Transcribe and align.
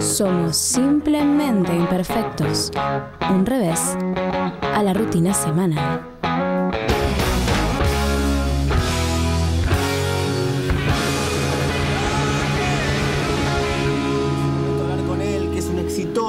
Somos 0.00 0.56
simplemente 0.56 1.74
imperfectos. 1.74 2.70
Un 3.30 3.44
revés 3.44 3.96
a 4.74 4.82
la 4.82 4.94
rutina 4.94 5.34
semanal. 5.34 6.17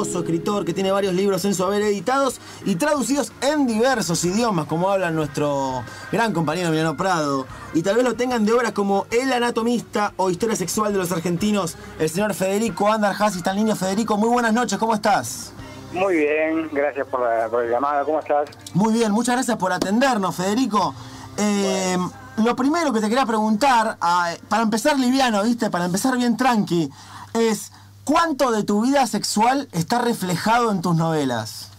Escritor 0.07 0.65
que 0.65 0.73
tiene 0.73 0.91
varios 0.91 1.13
libros 1.13 1.43
en 1.45 1.53
su 1.53 1.63
haber 1.63 1.81
editados 1.81 2.39
y 2.65 2.75
traducidos 2.75 3.31
en 3.41 3.67
diversos 3.67 4.23
idiomas, 4.23 4.65
como 4.67 4.89
habla 4.89 5.11
nuestro 5.11 5.83
gran 6.11 6.33
compañero 6.33 6.67
Emiliano 6.67 6.95
Prado. 6.95 7.45
Y 7.73 7.81
tal 7.81 7.95
vez 7.95 8.03
lo 8.05 8.15
tengan 8.15 8.45
de 8.45 8.53
obras 8.53 8.71
como 8.71 9.05
El 9.11 9.31
Anatomista 9.33 10.13
o 10.17 10.29
Historia 10.29 10.55
Sexual 10.55 10.91
de 10.93 10.99
los 10.99 11.11
Argentinos, 11.11 11.75
el 11.99 12.09
señor 12.09 12.33
Federico 12.33 12.91
Andarjas. 12.91 13.35
Está 13.35 13.51
en 13.51 13.57
línea, 13.57 13.75
Federico. 13.75 14.17
Muy 14.17 14.29
buenas 14.29 14.53
noches, 14.53 14.77
¿cómo 14.77 14.95
estás? 14.95 15.51
Muy 15.91 16.17
bien, 16.17 16.69
gracias 16.71 17.07
por 17.07 17.21
la, 17.21 17.47
por 17.49 17.63
la 17.65 17.71
llamada. 17.71 18.05
¿Cómo 18.05 18.19
estás? 18.19 18.49
Muy 18.73 18.93
bien, 18.93 19.11
muchas 19.11 19.35
gracias 19.35 19.57
por 19.57 19.73
atendernos, 19.73 20.35
Federico. 20.35 20.93
Eh, 21.37 21.97
Lo 22.37 22.55
primero 22.55 22.93
que 22.93 23.01
te 23.01 23.09
quería 23.09 23.25
preguntar, 23.25 23.97
ah, 23.99 24.31
para 24.47 24.63
empezar 24.63 24.97
liviano, 24.97 25.43
¿viste? 25.43 25.69
Para 25.69 25.85
empezar 25.85 26.15
bien 26.15 26.37
tranqui, 26.37 26.89
es 27.33 27.71
¿cuánto 28.09 28.51
de 28.51 28.63
tu 28.63 28.81
vida 28.81 29.05
sexual 29.05 29.67
está 29.71 30.01
reflejado 30.01 30.71
en 30.71 30.81
tus 30.81 30.95
novelas? 30.95 31.71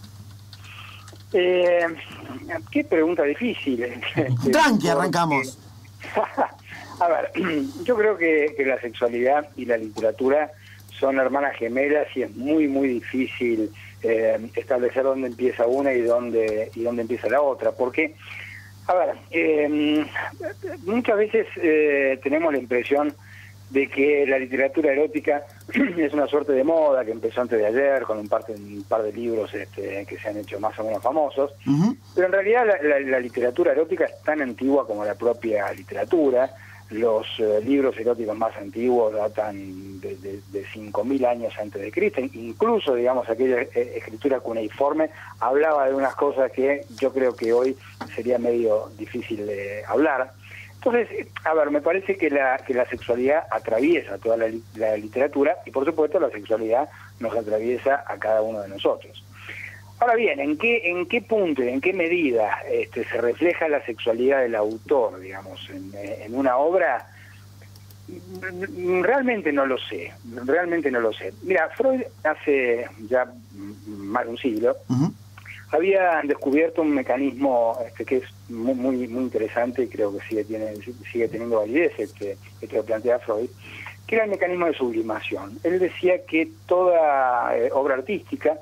Eh, 1.33 1.85
qué 2.71 2.85
pregunta 2.85 3.23
difícil. 3.23 3.85
Tranqui, 4.51 4.87
arrancamos. 4.87 5.57
A 7.01 7.07
ver, 7.07 7.31
yo 7.83 7.97
creo 7.97 8.17
que, 8.17 8.53
que 8.55 8.65
la 8.65 8.79
sexualidad 8.79 9.49
y 9.57 9.65
la 9.65 9.75
literatura 9.75 10.51
son 10.99 11.19
hermanas 11.19 11.55
gemelas 11.57 12.07
y 12.15 12.21
es 12.21 12.35
muy, 12.35 12.67
muy 12.67 12.87
difícil 12.87 13.69
eh, 14.01 14.39
establecer 14.55 15.03
dónde 15.03 15.27
empieza 15.27 15.65
una 15.65 15.91
y 15.93 16.01
dónde, 16.01 16.71
y 16.75 16.83
dónde 16.83 17.01
empieza 17.01 17.27
la 17.27 17.41
otra. 17.41 17.71
Porque, 17.71 18.15
a 18.87 18.93
ver, 18.93 19.15
eh, 19.31 20.05
muchas 20.85 21.17
veces 21.17 21.47
eh, 21.57 22.19
tenemos 22.23 22.53
la 22.53 22.59
impresión 22.59 23.13
de 23.71 23.87
que 23.87 24.25
la 24.27 24.37
literatura 24.37 24.91
erótica 24.91 25.43
es 25.97 26.13
una 26.13 26.27
suerte 26.27 26.51
de 26.53 26.63
moda 26.63 27.03
que 27.05 27.11
empezó 27.11 27.41
antes 27.41 27.57
de 27.59 27.65
ayer 27.65 28.03
con 28.03 28.17
un 28.19 28.27
par 28.27 28.45
de, 28.45 28.53
un 28.55 28.83
par 28.87 29.03
de 29.03 29.11
libros 29.13 29.53
este, 29.53 30.05
que 30.05 30.17
se 30.17 30.29
han 30.29 30.37
hecho 30.37 30.59
más 30.59 30.77
o 30.79 30.83
menos 30.83 31.01
famosos, 31.01 31.51
pero 32.15 32.27
en 32.27 32.33
realidad 32.33 32.65
la, 32.65 32.81
la- 32.81 32.99
la 32.99 33.19
literatura 33.19 33.71
erótica 33.71 34.05
es 34.05 34.21
tan 34.23 34.41
antigua 34.41 34.85
como 34.87 35.05
la 35.05 35.15
propia 35.15 35.71
literatura. 35.73 36.49
Los 36.91 37.25
eh, 37.39 37.61
libros 37.63 37.97
eróticos 37.97 38.35
más 38.37 38.53
antiguos 38.57 39.13
datan 39.13 40.01
de, 40.01 40.17
de, 40.17 40.41
de 40.51 40.65
5.000 40.65 41.25
años 41.25 41.53
antes 41.57 41.81
de 41.81 41.89
Cristo. 41.89 42.19
Incluso, 42.19 42.95
digamos, 42.95 43.29
aquella 43.29 43.61
eh, 43.61 43.93
escritura 43.95 44.41
cuneiforme 44.41 45.09
hablaba 45.39 45.87
de 45.87 45.95
unas 45.95 46.13
cosas 46.15 46.51
que 46.51 46.83
yo 46.99 47.13
creo 47.13 47.33
que 47.33 47.53
hoy 47.53 47.77
sería 48.13 48.37
medio 48.39 48.91
difícil 48.97 49.47
de 49.47 49.85
hablar. 49.87 50.33
Entonces, 50.83 51.27
a 51.43 51.53
ver, 51.53 51.69
me 51.69 51.79
parece 51.79 52.17
que 52.17 52.31
la, 52.31 52.57
que 52.57 52.73
la 52.73 52.87
sexualidad 52.87 53.43
atraviesa 53.51 54.17
toda 54.17 54.35
la, 54.35 54.47
la 54.75 54.97
literatura 54.97 55.57
y, 55.63 55.69
por 55.69 55.85
supuesto, 55.85 56.19
la 56.19 56.31
sexualidad 56.31 56.89
nos 57.19 57.35
atraviesa 57.37 58.03
a 58.07 58.17
cada 58.17 58.41
uno 58.41 58.61
de 58.61 58.69
nosotros. 58.69 59.23
Ahora 59.99 60.15
bien, 60.15 60.39
¿en 60.39 60.57
qué, 60.57 60.89
en 60.89 61.05
qué 61.05 61.21
punto 61.21 61.63
y 61.63 61.67
en 61.67 61.79
qué 61.79 61.93
medida 61.93 62.61
este, 62.67 63.05
se 63.05 63.21
refleja 63.21 63.69
la 63.69 63.85
sexualidad 63.85 64.41
del 64.41 64.55
autor, 64.55 65.19
digamos, 65.19 65.69
en, 65.69 66.33
una 66.33 66.57
obra? 66.57 67.07
Realmente 69.03 69.53
no 69.53 69.67
lo 69.67 69.77
sé, 69.77 70.11
realmente 70.43 70.89
no 70.89 70.99
lo 70.99 71.13
sé. 71.13 71.31
Mira, 71.43 71.69
Freud 71.77 72.01
hace 72.23 72.87
ya 73.07 73.31
más 73.85 74.25
de 74.25 74.31
un 74.31 74.37
siglo. 74.39 74.75
Había 75.71 76.21
descubierto 76.23 76.81
un 76.81 76.93
mecanismo 76.93 77.77
este, 77.85 78.05
que 78.05 78.17
es 78.17 78.23
muy, 78.49 78.75
muy 78.75 79.07
muy 79.07 79.23
interesante 79.23 79.83
y 79.83 79.87
creo 79.87 80.15
que 80.15 80.23
sigue 80.27 80.43
tiene, 80.43 80.73
sigue 81.11 81.27
teniendo 81.29 81.59
validez 81.59 81.93
este, 81.97 82.37
este 82.61 82.83
plantea 82.83 83.19
Freud, 83.19 83.49
que 84.05 84.15
era 84.15 84.25
el 84.25 84.31
mecanismo 84.31 84.65
de 84.65 84.73
sublimación. 84.73 85.57
Él 85.63 85.79
decía 85.79 86.25
que 86.25 86.49
toda 86.65 87.57
eh, 87.57 87.69
obra 87.73 87.95
artística, 87.95 88.57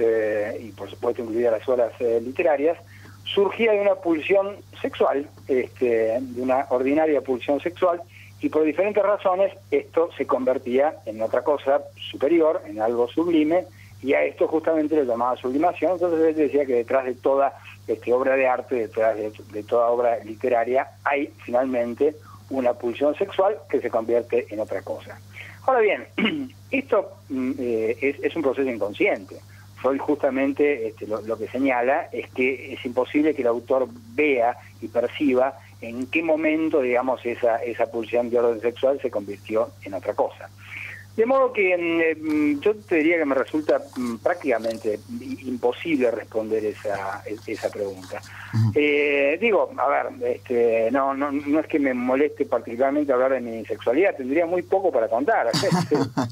eh, 0.00 0.58
y 0.60 0.70
por 0.72 0.90
supuesto 0.90 1.22
incluidas 1.22 1.52
las 1.52 1.68
obras 1.68 1.92
eh, 2.00 2.20
literarias, 2.22 2.76
surgía 3.24 3.72
de 3.72 3.80
una 3.80 3.94
pulsión 3.94 4.56
sexual, 4.80 5.28
este, 5.46 6.18
de 6.20 6.42
una 6.42 6.66
ordinaria 6.70 7.20
pulsión 7.20 7.60
sexual, 7.60 8.02
y 8.40 8.48
por 8.48 8.64
diferentes 8.64 9.02
razones 9.02 9.52
esto 9.70 10.10
se 10.16 10.26
convertía 10.26 10.94
en 11.06 11.20
otra 11.22 11.42
cosa 11.42 11.82
superior, 12.10 12.62
en 12.66 12.80
algo 12.80 13.08
sublime, 13.08 13.66
y 14.02 14.14
a 14.14 14.22
esto 14.24 14.46
justamente 14.46 14.94
le 14.96 15.04
llamaba 15.04 15.36
sublimación. 15.36 15.92
Entonces 15.92 16.20
él 16.20 16.34
decía 16.34 16.64
que 16.64 16.74
detrás 16.74 17.04
de 17.04 17.14
toda 17.14 17.52
este, 17.86 18.12
obra 18.12 18.36
de 18.36 18.46
arte, 18.46 18.74
detrás 18.76 19.16
de, 19.16 19.32
de 19.52 19.62
toda 19.62 19.88
obra 19.88 20.18
literaria, 20.24 20.88
hay 21.04 21.32
finalmente 21.44 22.14
una 22.50 22.74
pulsión 22.74 23.14
sexual 23.14 23.58
que 23.68 23.80
se 23.80 23.90
convierte 23.90 24.46
en 24.50 24.60
otra 24.60 24.82
cosa. 24.82 25.18
Ahora 25.66 25.80
bien, 25.80 26.06
esto 26.70 27.12
mm, 27.28 27.52
eh, 27.58 27.96
es, 28.00 28.16
es 28.22 28.36
un 28.36 28.42
proceso 28.42 28.68
inconsciente. 28.68 29.36
Freud 29.76 30.00
justamente 30.00 30.88
este, 30.88 31.06
lo, 31.06 31.20
lo 31.22 31.38
que 31.38 31.46
señala 31.48 32.08
es 32.10 32.28
que 32.30 32.72
es 32.72 32.84
imposible 32.84 33.34
que 33.34 33.42
el 33.42 33.48
autor 33.48 33.88
vea 34.14 34.56
y 34.80 34.88
perciba 34.88 35.58
en 35.80 36.06
qué 36.08 36.22
momento, 36.22 36.80
digamos, 36.80 37.24
esa, 37.24 37.62
esa 37.62 37.86
pulsión 37.86 38.30
de 38.30 38.38
orden 38.38 38.60
sexual 38.60 39.00
se 39.00 39.10
convirtió 39.10 39.70
en 39.84 39.94
otra 39.94 40.14
cosa. 40.14 40.50
De 41.18 41.26
modo 41.26 41.52
que 41.52 41.76
mm, 41.76 42.00
eh, 42.00 42.14
mm, 42.14 42.60
yo 42.60 42.76
te 42.76 42.94
diría 42.98 43.18
que 43.18 43.24
me 43.24 43.34
resulta 43.34 43.80
mm, 43.96 44.18
prácticamente 44.18 45.00
imposible 45.42 46.12
responder 46.12 46.64
esa, 46.64 47.24
e- 47.26 47.36
esa 47.52 47.68
pregunta. 47.70 48.22
Eh, 48.72 49.36
digo, 49.40 49.68
a 49.78 49.88
ver, 49.88 50.34
este, 50.36 50.90
no, 50.92 51.14
no, 51.14 51.32
no 51.32 51.58
es 51.58 51.66
que 51.66 51.80
me 51.80 51.92
moleste 51.92 52.46
particularmente 52.46 53.12
hablar 53.12 53.32
de 53.32 53.40
mi 53.40 53.66
sexualidad, 53.66 54.14
tendría 54.16 54.46
muy 54.46 54.62
poco 54.62 54.92
para 54.92 55.08
contar. 55.08 55.48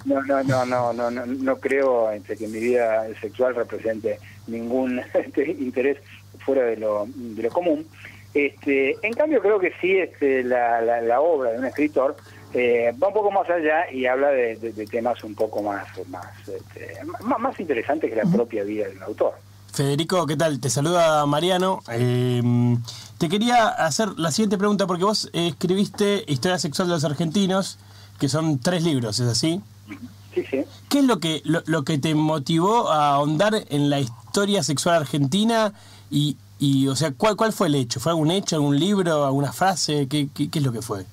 No, 0.05 0.23
no, 0.23 0.45
no, 0.45 0.65
no, 0.65 0.93
no, 0.93 1.11
no, 1.11 1.27
no 1.27 1.57
creo 1.57 2.13
este, 2.13 2.37
que 2.37 2.47
mi 2.47 2.61
vida 2.61 3.07
sexual 3.21 3.57
represente 3.57 4.21
ningún 4.47 5.01
este, 5.15 5.51
interés 5.51 5.99
fuera 6.39 6.63
de 6.63 6.77
lo, 6.77 7.07
de 7.09 7.43
lo 7.43 7.51
común. 7.51 7.85
Este, 8.33 8.97
en 9.03 9.15
cambio, 9.15 9.41
creo 9.41 9.59
que 9.59 9.73
sí 9.81 9.97
este, 9.97 10.45
la, 10.45 10.81
la, 10.81 11.01
la 11.01 11.21
obra 11.21 11.51
de 11.53 11.59
un 11.59 11.65
escritor 11.65 12.17
eh, 12.55 12.93
va 13.03 13.09
un 13.09 13.15
poco 13.15 13.31
más 13.31 13.49
allá 13.51 13.91
y 13.93 14.07
habla 14.07 14.29
de, 14.29 14.57
de- 14.57 14.73
de 14.73 14.87
temas 14.87 15.23
un 15.25 15.35
poco 15.35 15.63
más 15.63 15.87
más, 16.09 16.27
este, 16.49 16.99
más, 17.23 17.39
más 17.39 17.61
interesantes 17.61 18.11
que 18.11 18.17
la 18.17 18.31
propia 18.31 18.63
vida 18.65 18.87
del 18.89 19.03
autor. 19.03 19.35
Federico, 19.73 20.27
¿qué 20.27 20.37
tal? 20.37 20.59
Te 20.59 20.71
saluda 20.71 21.27
Mariano. 21.27 21.81
Eh, 21.91 22.43
te 23.19 23.29
quería 23.29 23.67
hacer 23.69 24.09
la 24.19 24.31
siguiente 24.31 24.57
pregunta 24.57 24.87
porque 24.87 25.05
vos 25.05 25.29
escribiste 25.35 26.25
Historia 26.29 26.59
sexual 26.59 26.89
de 26.89 26.95
los 26.95 27.05
argentinos, 27.05 27.79
que 28.19 28.29
son 28.29 28.59
tres 28.59 28.83
libros, 28.85 29.21
¿es 29.21 29.29
así? 29.29 29.61
Sí, 30.35 30.45
sí. 30.51 30.65
¿Qué 30.89 31.01
es 31.01 31.05
lo 31.05 31.19
que, 31.21 31.43
lo, 31.45 31.63
lo 31.67 31.83
que 31.85 31.99
te 31.99 32.15
motivó 32.15 32.91
a 32.91 33.15
ahondar 33.17 33.55
en 33.69 33.91
la 33.91 34.01
historia 34.01 34.63
sexual 34.63 34.97
argentina? 34.97 35.73
Y, 36.11 36.37
y 36.59 36.89
o 36.89 36.97
sea, 36.97 37.13
¿cuál, 37.13 37.37
¿cuál 37.37 37.53
fue 37.53 37.67
el 37.67 37.75
hecho? 37.75 38.01
¿Fue 38.01 38.13
algún 38.13 38.31
hecho, 38.31 38.57
algún 38.57 38.79
libro, 38.79 39.27
alguna 39.27 39.53
frase? 39.53 40.07
¿Qué, 40.09 40.29
qué, 40.35 40.49
qué 40.49 40.59
es 40.59 40.65
lo 40.65 40.73
que 40.73 40.81
fue? 40.83 41.05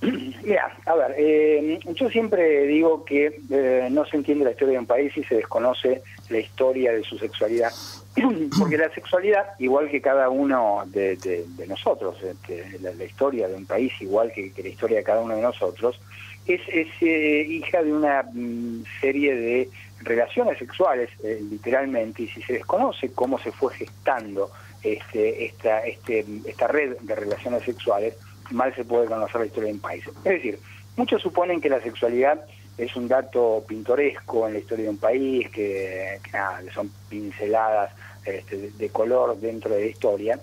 Mira, 0.02 0.76
a 0.84 0.94
ver, 0.94 1.14
eh, 1.18 1.78
yo 1.94 2.10
siempre 2.10 2.66
digo 2.66 3.04
que 3.04 3.40
eh, 3.50 3.88
no 3.90 4.04
se 4.04 4.16
entiende 4.16 4.44
la 4.44 4.50
historia 4.50 4.74
de 4.74 4.80
un 4.80 4.86
país 4.86 5.12
si 5.14 5.24
se 5.24 5.36
desconoce 5.36 6.02
la 6.28 6.38
historia 6.38 6.92
de 6.92 7.02
su 7.02 7.18
sexualidad. 7.18 7.72
Porque 8.58 8.76
la 8.76 8.92
sexualidad, 8.92 9.46
igual 9.58 9.90
que 9.90 10.00
cada 10.00 10.28
uno 10.28 10.84
de, 10.86 11.44
nosotros, 11.66 12.22
este, 12.22 12.78
la, 12.80 13.04
historia 13.04 13.48
de 13.48 13.54
un 13.54 13.66
país, 13.66 13.92
igual 14.00 14.32
que, 14.32 14.52
que 14.52 14.62
la 14.62 14.68
historia 14.68 14.98
de 14.98 15.04
cada 15.04 15.20
uno 15.20 15.34
de 15.34 15.42
nosotros, 15.42 15.98
es, 16.46 16.60
es 16.68 16.88
eh, 17.00 17.46
hija 17.48 17.82
de 17.82 17.92
una 17.92 18.22
mm, 18.22 18.84
serie 19.00 19.34
de 19.34 19.70
relaciones 20.00 20.58
sexuales, 20.58 21.10
eh, 21.22 21.40
literalmente, 21.50 22.22
y 22.22 22.28
si 22.28 22.42
se 22.42 22.54
desconoce 22.54 23.12
cómo 23.12 23.38
se 23.38 23.50
fue 23.50 23.74
gestando 23.74 24.50
este, 24.82 25.46
esta, 25.46 25.80
este, 25.80 26.24
esta 26.44 26.68
red 26.68 26.96
de 27.00 27.14
relaciones 27.14 27.64
sexuales, 27.64 28.14
mal 28.50 28.74
se 28.74 28.84
puede 28.84 29.06
conocer 29.06 29.40
la 29.40 29.46
historia 29.46 29.68
de 29.68 29.74
un 29.74 29.80
país. 29.80 30.04
Es 30.06 30.24
decir, 30.24 30.60
muchos 30.96 31.22
suponen 31.22 31.60
que 31.60 31.68
la 31.68 31.80
sexualidad 31.80 32.40
es 32.78 32.94
un 32.94 33.08
dato 33.08 33.64
pintoresco 33.66 34.46
en 34.46 34.54
la 34.54 34.58
historia 34.58 34.84
de 34.84 34.90
un 34.90 34.98
país, 34.98 35.48
que, 35.50 36.18
que 36.22 36.30
nada, 36.32 36.60
son 36.74 36.90
pinceladas 37.08 37.90
este, 38.24 38.70
de, 38.70 38.88
color 38.90 39.36
dentro 39.38 39.72
de 39.74 39.80
la 39.80 39.86
historia. 39.86 40.40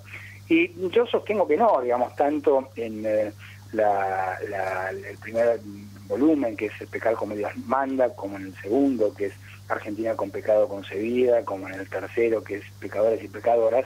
Y 0.49 0.71
yo 0.89 1.05
sostengo 1.05 1.47
que 1.47 1.57
no, 1.57 1.79
digamos, 1.81 2.15
tanto 2.15 2.69
en 2.75 3.05
eh, 3.05 3.31
la- 3.71 4.37
la- 4.49 4.89
el 4.89 5.17
primer 5.17 5.59
volumen, 6.07 6.55
que 6.57 6.65
es 6.67 6.73
El 6.81 6.87
pecado 6.87 7.15
como 7.17 7.35
Dios 7.35 7.51
manda, 7.65 8.09
como 8.15 8.37
en 8.37 8.45
el 8.47 8.55
segundo, 8.61 9.13
que 9.13 9.27
es 9.27 9.33
Argentina 9.69 10.15
con 10.15 10.29
pecado 10.31 10.67
concebida, 10.67 11.43
como 11.45 11.67
en 11.69 11.75
el 11.75 11.89
tercero, 11.89 12.43
que 12.43 12.55
es 12.55 12.63
Pecadores 12.79 13.23
y 13.23 13.27
Pecadoras, 13.27 13.85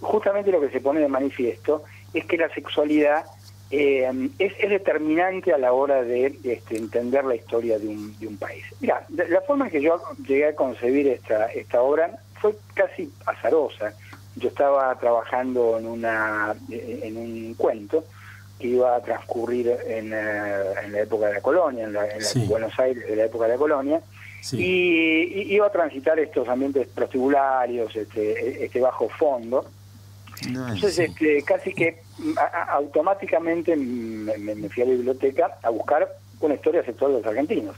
justamente 0.00 0.52
lo 0.52 0.60
que 0.60 0.70
se 0.70 0.80
pone 0.80 1.00
de 1.00 1.08
manifiesto 1.08 1.82
es 2.14 2.24
que 2.26 2.36
la 2.36 2.48
sexualidad 2.54 3.24
eh, 3.70 4.30
es, 4.38 4.52
es, 4.58 4.70
determinante 4.70 5.52
a 5.52 5.58
la 5.58 5.72
hora 5.72 6.02
de 6.02 6.38
este, 6.42 6.76
entender 6.76 7.24
la 7.24 7.34
historia 7.34 7.78
de 7.78 7.88
un, 7.88 8.18
de 8.18 8.26
un 8.26 8.36
país. 8.36 8.64
Mira, 8.80 9.04
la 9.10 9.40
forma 9.42 9.66
en 9.66 9.70
que 9.70 9.82
yo 9.82 10.00
llegué 10.26 10.48
a 10.48 10.54
concebir 10.54 11.08
esta, 11.08 11.46
esta 11.46 11.82
obra 11.82 12.18
fue 12.40 12.54
casi 12.74 13.12
azarosa. 13.26 13.92
Yo 14.36 14.48
estaba 14.48 14.94
trabajando 14.98 15.78
en, 15.78 15.86
una, 15.86 16.54
en 16.70 17.16
un 17.16 17.54
cuento 17.54 18.04
que 18.58 18.68
iba 18.68 18.96
a 18.96 19.02
transcurrir 19.02 19.68
en, 19.86 20.12
eh, 20.12 20.62
en 20.84 20.92
la 20.92 21.00
época 21.00 21.26
de 21.26 21.34
la 21.34 21.40
colonia, 21.40 21.84
en, 21.84 21.92
la, 21.92 22.06
en 22.08 22.48
Buenos 22.48 22.78
Aires 22.78 23.06
de 23.06 23.16
la 23.16 23.24
época 23.26 23.44
de 23.46 23.52
la 23.52 23.58
colonia, 23.58 24.00
y, 24.52 25.54
iba 25.54 25.66
a 25.66 25.70
transitar 25.70 26.18
estos 26.18 26.48
ambientes 26.48 26.88
prostibularios, 26.88 27.94
este, 27.94 28.64
este 28.64 28.80
bajo 28.80 29.08
fondo. 29.08 29.66
Entonces, 30.46 30.98
este, 30.98 31.42
casi 31.42 31.72
que 31.72 32.00
automáticamente 32.68 33.76
me, 33.76 34.68
fui 34.68 34.82
a 34.82 34.86
la 34.86 34.92
biblioteca 34.92 35.58
a 35.62 35.70
buscar 35.70 36.08
una 36.40 36.54
historia 36.54 36.84
sexual 36.84 37.12
de 37.12 37.18
los 37.18 37.26
argentinos. 37.26 37.76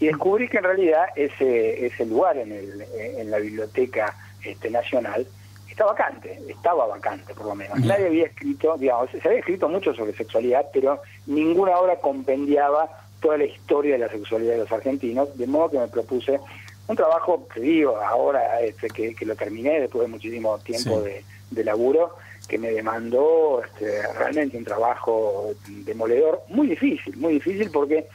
Y 0.00 0.06
descubrí 0.06 0.48
que 0.48 0.58
en 0.58 0.64
realidad 0.64 1.06
ese, 1.16 1.86
ese 1.86 2.06
lugar 2.06 2.38
en, 2.38 2.52
el, 2.52 2.82
en 3.16 3.30
la 3.30 3.38
biblioteca 3.38 4.14
este, 4.44 4.70
nacional 4.70 5.26
está 5.68 5.84
vacante, 5.84 6.40
estaba 6.48 6.86
vacante 6.86 7.34
por 7.34 7.46
lo 7.46 7.54
menos. 7.54 7.78
Nadie 7.80 8.06
había 8.06 8.26
escrito, 8.26 8.76
digamos, 8.76 9.10
se 9.10 9.28
había 9.28 9.40
escrito 9.40 9.68
mucho 9.68 9.94
sobre 9.94 10.12
sexualidad, 10.12 10.66
pero 10.72 11.00
ninguna 11.26 11.76
obra 11.78 11.96
compendiaba 11.96 12.88
toda 13.20 13.38
la 13.38 13.44
historia 13.44 13.92
de 13.92 13.98
la 13.98 14.08
sexualidad 14.08 14.52
de 14.52 14.58
los 14.58 14.72
argentinos, 14.72 15.36
de 15.36 15.46
modo 15.46 15.70
que 15.70 15.78
me 15.78 15.88
propuse 15.88 16.40
un 16.86 16.96
trabajo 16.96 17.46
que 17.52 17.60
digo 17.60 17.96
ahora 17.98 18.60
este, 18.60 18.88
que, 18.88 19.26
lo 19.26 19.36
terminé 19.36 19.80
después 19.80 20.06
de 20.06 20.08
muchísimo 20.08 20.58
tiempo 20.58 21.00
de, 21.00 21.24
de, 21.50 21.64
laburo 21.64 22.16
que 22.48 22.58
me 22.58 22.70
demandó 22.70 23.62
este, 23.64 24.02
realmente 24.18 24.56
un 24.56 24.64
trabajo 24.64 25.50
demoledor 25.66 26.42
muy 26.48 26.68
difícil 26.68 27.16
muy 27.16 27.34
difícil 27.34 27.70
porque 27.70 28.06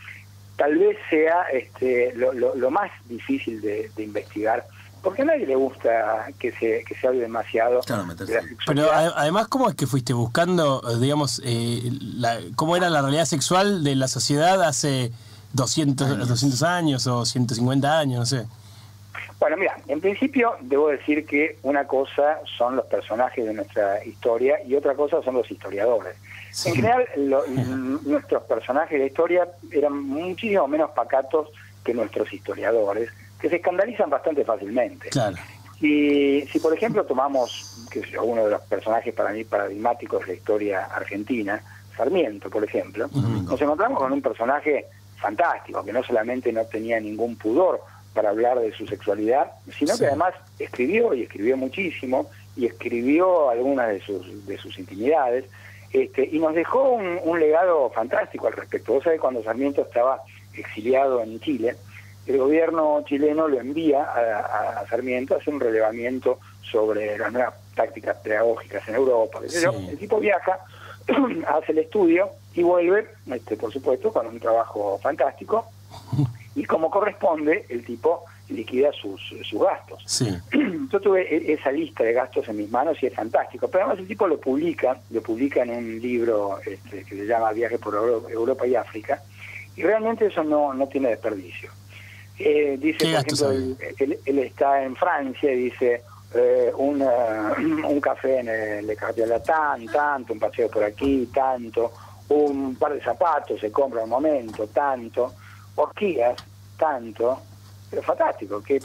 tal 0.57 0.77
vez 0.77 0.97
sea 1.09 1.43
este, 1.51 2.13
lo, 2.15 2.33
lo, 2.33 2.71
más 2.71 2.91
difícil 3.07 3.61
de, 3.61 3.91
de 3.95 4.03
investigar 4.03 4.65
porque 5.03 5.21
a 5.21 5.25
nadie 5.25 5.45
le 5.45 5.55
gusta 5.55 6.27
que 6.39 6.51
se, 6.53 6.83
que 6.87 6.95
se 6.95 7.07
hable 7.07 7.19
demasiado. 7.19 7.81
Pero 8.65 8.89
además, 8.93 9.49
¿cómo 9.49 9.69
es 9.69 9.75
que 9.75 9.85
fuiste 9.85 10.13
buscando, 10.13 10.81
digamos, 10.97 11.41
eh, 11.43 11.91
la, 11.99 12.39
cómo 12.55 12.77
era 12.77 12.89
la 12.89 13.01
realidad 13.01 13.25
sexual 13.25 13.83
de 13.83 13.95
la 13.95 14.07
sociedad 14.07 14.63
hace 14.63 15.11
200 15.51 16.09
años. 16.09 16.29
200 16.29 16.63
años 16.63 17.07
o 17.07 17.25
150 17.25 17.99
años, 17.99 18.19
no 18.19 18.25
sé? 18.25 18.47
Bueno, 19.43 19.57
mira, 19.57 19.75
en 19.89 19.99
principio 19.99 20.55
debo 20.61 20.87
decir 20.87 21.25
que 21.25 21.57
una 21.63 21.85
cosa 21.85 22.39
son 22.57 22.77
los 22.77 22.85
personajes 22.85 23.45
de 23.45 23.53
nuestra 23.53 24.01
historia 24.05 24.63
y 24.65 24.73
otra 24.73 24.95
cosa 24.95 25.21
son 25.21 25.35
los 25.35 25.51
historiadores. 25.51 26.15
En 26.65 26.75
general, 26.75 27.05
nuestros 28.05 28.43
personajes 28.43 28.97
de 28.97 29.07
historia 29.07 29.45
eran 29.69 30.01
muchísimo 30.01 30.65
menos 30.69 30.91
pacatos 30.91 31.49
que 31.83 31.93
nuestros 31.93 32.31
historiadores 32.31 33.09
que 33.37 33.49
se 33.49 33.57
escandalizan 33.57 34.09
bastante 34.09 34.45
fácilmente. 34.45 35.09
Y 35.81 36.47
si, 36.49 36.59
por 36.59 36.73
ejemplo, 36.73 37.03
tomamos 37.03 37.85
que 37.91 38.01
uno 38.17 38.45
de 38.45 38.51
los 38.51 38.61
personajes 38.61 39.13
para 39.13 39.31
mí 39.31 39.43
paradigmáticos 39.43 40.21
de 40.21 40.27
la 40.27 40.33
historia 40.35 40.85
argentina, 40.85 41.61
Sarmiento, 41.97 42.49
por 42.49 42.63
ejemplo, 42.63 43.09
nos 43.11 43.61
encontramos 43.61 43.99
con 43.99 44.13
un 44.13 44.21
personaje 44.21 44.85
fantástico, 45.17 45.83
que 45.83 45.91
no 45.91 46.01
solamente 46.01 46.53
no 46.53 46.63
tenía 46.63 46.97
ningún 47.01 47.35
pudor 47.35 47.81
para 48.13 48.29
hablar 48.29 48.59
de 48.59 48.71
su 48.73 48.85
sexualidad, 48.87 49.51
sino 49.77 49.97
que 49.97 50.07
además 50.07 50.33
escribió 50.59 51.13
y 51.13 51.23
escribió 51.23 51.57
muchísimo 51.57 52.29
y 52.55 52.65
escribió 52.65 53.49
algunas 53.49 53.89
de 53.89 54.01
sus, 54.01 54.45
de 54.45 54.57
sus 54.57 54.77
intimidades 54.77 55.45
este, 55.91 56.27
y 56.31 56.39
nos 56.39 56.55
dejó 56.55 56.89
un, 56.89 57.19
un 57.23 57.39
legado 57.39 57.89
fantástico 57.91 58.47
al 58.47 58.53
respecto. 58.53 58.93
Vos 58.93 59.03
sabés, 59.03 59.19
cuando 59.19 59.43
Sarmiento 59.43 59.81
estaba 59.81 60.21
exiliado 60.53 61.21
en 61.21 61.39
Chile, 61.39 61.75
el 62.25 62.37
gobierno 62.37 63.03
chileno 63.05 63.47
lo 63.47 63.59
envía 63.59 64.03
a, 64.03 64.87
Sarmiento 64.87 65.35
a 65.35 65.37
hacer 65.37 65.53
un 65.53 65.59
relevamiento 65.59 66.39
sobre 66.61 67.17
las 67.17 67.31
nuevas 67.31 67.53
tácticas 67.75 68.17
pedagógicas 68.17 68.87
en 68.87 68.95
Europa. 68.95 69.39
El 69.89 69.97
tipo 69.97 70.19
viaja, 70.19 70.59
hace 71.47 71.71
el 71.73 71.79
estudio 71.79 72.29
y 72.53 72.63
vuelve, 72.63 73.07
este, 73.31 73.57
por 73.57 73.73
supuesto, 73.73 74.13
con 74.13 74.27
un 74.27 74.39
trabajo 74.39 74.99
fantástico. 75.01 75.65
Y 76.55 76.65
como 76.65 76.89
corresponde, 76.89 77.65
el 77.69 77.83
tipo 77.83 78.25
liquida 78.49 78.91
sus, 78.91 79.21
sus 79.43 79.61
gastos. 79.61 80.23
Yo 80.91 80.99
tuve 80.99 81.21
e, 81.21 81.53
esa 81.53 81.71
lista 81.71 82.03
de 82.03 82.13
gastos 82.13 82.47
en 82.49 82.57
mis 82.57 82.69
manos 82.69 83.01
y 83.01 83.07
es 83.07 83.13
fantástico. 83.13 83.67
Pero 83.67 83.85
además 83.85 83.99
el 83.99 84.07
tipo 84.07 84.27
lo 84.27 84.39
publica, 84.39 84.99
lo 85.09 85.21
publica 85.21 85.63
en 85.63 85.71
un 85.71 85.99
libro 85.99 86.59
este, 86.65 87.03
que 87.03 87.15
se 87.15 87.25
llama 87.25 87.51
Viaje 87.51 87.79
por 87.79 87.95
Europa 87.95 88.67
y 88.67 88.75
África, 88.75 89.21
y 89.75 89.81
realmente 89.81 90.27
eso 90.27 90.43
no, 90.43 90.73
no 90.73 90.87
tiene 90.87 91.09
desperdicio. 91.09 91.71
Eh, 92.37 92.77
dice, 92.79 93.05
por 93.05 93.15
ejemplo, 93.15 93.75
él, 93.99 94.39
está 94.39 94.83
en 94.83 94.95
Francia 94.95 95.51
y 95.51 95.65
dice 95.65 96.01
eh, 96.33 96.71
un 96.77 97.99
café 98.01 98.39
en 98.39 98.49
el 98.49 98.87
Le 98.87 98.95
Cartier 98.95 99.41
tanto, 99.41 100.33
un 100.33 100.39
paseo 100.39 100.69
por 100.69 100.83
aquí, 100.83 101.29
tanto, 101.33 101.91
un 102.29 102.75
par 102.75 102.93
de 102.93 103.01
zapatos 103.01 103.59
se 103.59 103.71
compra 103.71 104.03
un 104.03 104.09
momento, 104.09 104.67
tanto, 104.67 105.33
orquídeas, 105.75 106.35
tanto, 106.77 107.41
pero 107.89 108.01
fantástico, 108.03 108.61
qué, 108.61 108.81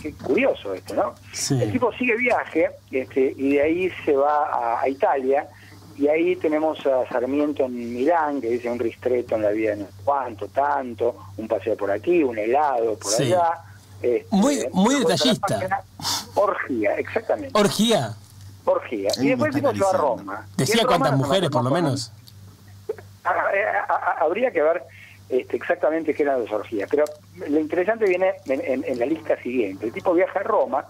qué 0.00 0.14
curioso 0.14 0.74
esto, 0.74 0.94
¿no? 0.94 1.14
El 1.50 1.72
tipo 1.72 1.92
sigue 1.92 2.16
viaje 2.16 2.70
este, 2.90 3.34
y 3.36 3.54
de 3.54 3.62
ahí 3.62 3.92
se 4.04 4.16
va 4.16 4.80
a 4.80 4.88
Italia 4.88 5.48
y 5.96 6.08
ahí 6.08 6.36
tenemos 6.36 6.84
a 6.86 7.06
Sarmiento 7.08 7.64
en 7.64 7.94
Milán, 7.94 8.40
que 8.40 8.48
dice 8.50 8.70
un 8.70 8.78
ristreto 8.78 9.36
en 9.36 9.42
la 9.42 9.50
vida 9.50 9.76
de 9.76 9.86
cuánto, 10.04 10.48
tanto, 10.48 11.14
un 11.36 11.46
paseo 11.46 11.76
por 11.76 11.90
aquí, 11.90 12.22
un 12.22 12.38
helado 12.38 12.96
por 12.96 13.14
allá. 13.14 13.62
Este, 14.00 14.26
muy 14.30 14.66
muy 14.72 14.96
detallista. 14.96 15.84
Orgía, 16.34 16.96
exactamente. 16.96 17.58
Orgía. 17.58 18.14
Orgía. 18.64 19.10
Y 19.20 19.28
después 19.28 19.54
vino 19.54 19.68
a 19.68 19.92
Roma. 19.92 20.46
Decía 20.56 20.84
cuántas 20.86 21.16
mujeres, 21.16 21.50
por 21.50 21.62
lo 21.62 21.70
menos. 21.70 22.10
Habría 24.18 24.50
que 24.50 24.62
ver 24.62 24.82
este, 25.32 25.56
exactamente 25.56 26.14
qué 26.14 26.22
eran 26.22 26.44
las 26.44 26.52
orgías. 26.52 26.88
Pero 26.88 27.04
lo 27.48 27.58
interesante 27.58 28.04
viene 28.04 28.34
en, 28.46 28.84
en 28.84 28.98
la 28.98 29.06
lista 29.06 29.36
siguiente. 29.42 29.86
El 29.86 29.92
tipo 29.92 30.14
viaja 30.14 30.38
a 30.38 30.42
Roma 30.44 30.86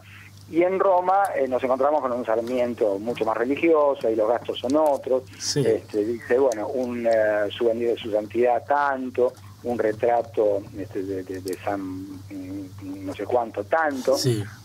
y 0.53 0.63
en 0.63 0.79
Roma 0.79 1.23
eh, 1.35 1.49
nos 1.49 1.65
encontramos 1.65 2.03
con 2.03 2.13
un 2.13 2.27
Sarmiento 2.27 2.99
mucho 2.99 3.25
más 3.25 3.37
religioso, 3.39 4.11
y 4.11 4.15
los 4.15 4.29
gastos 4.29 4.59
son 4.59 4.77
otros. 4.77 5.23
Este, 5.57 6.05
dice, 6.05 6.39
bueno, 6.39 6.69
un 6.69 7.07
uh, 7.07 7.51
souvenir 7.51 7.89
de 7.89 7.97
su 7.97 8.11
santidad 8.11 8.63
tanto, 8.67 9.33
un 9.63 9.79
retrato 9.79 10.63
este, 10.77 11.03
de, 11.03 11.57
San 11.65 11.81
mm, 11.81 12.62
no 12.83 13.15
sé 13.15 13.25
cuánto 13.25 13.65
tanto. 13.65 14.17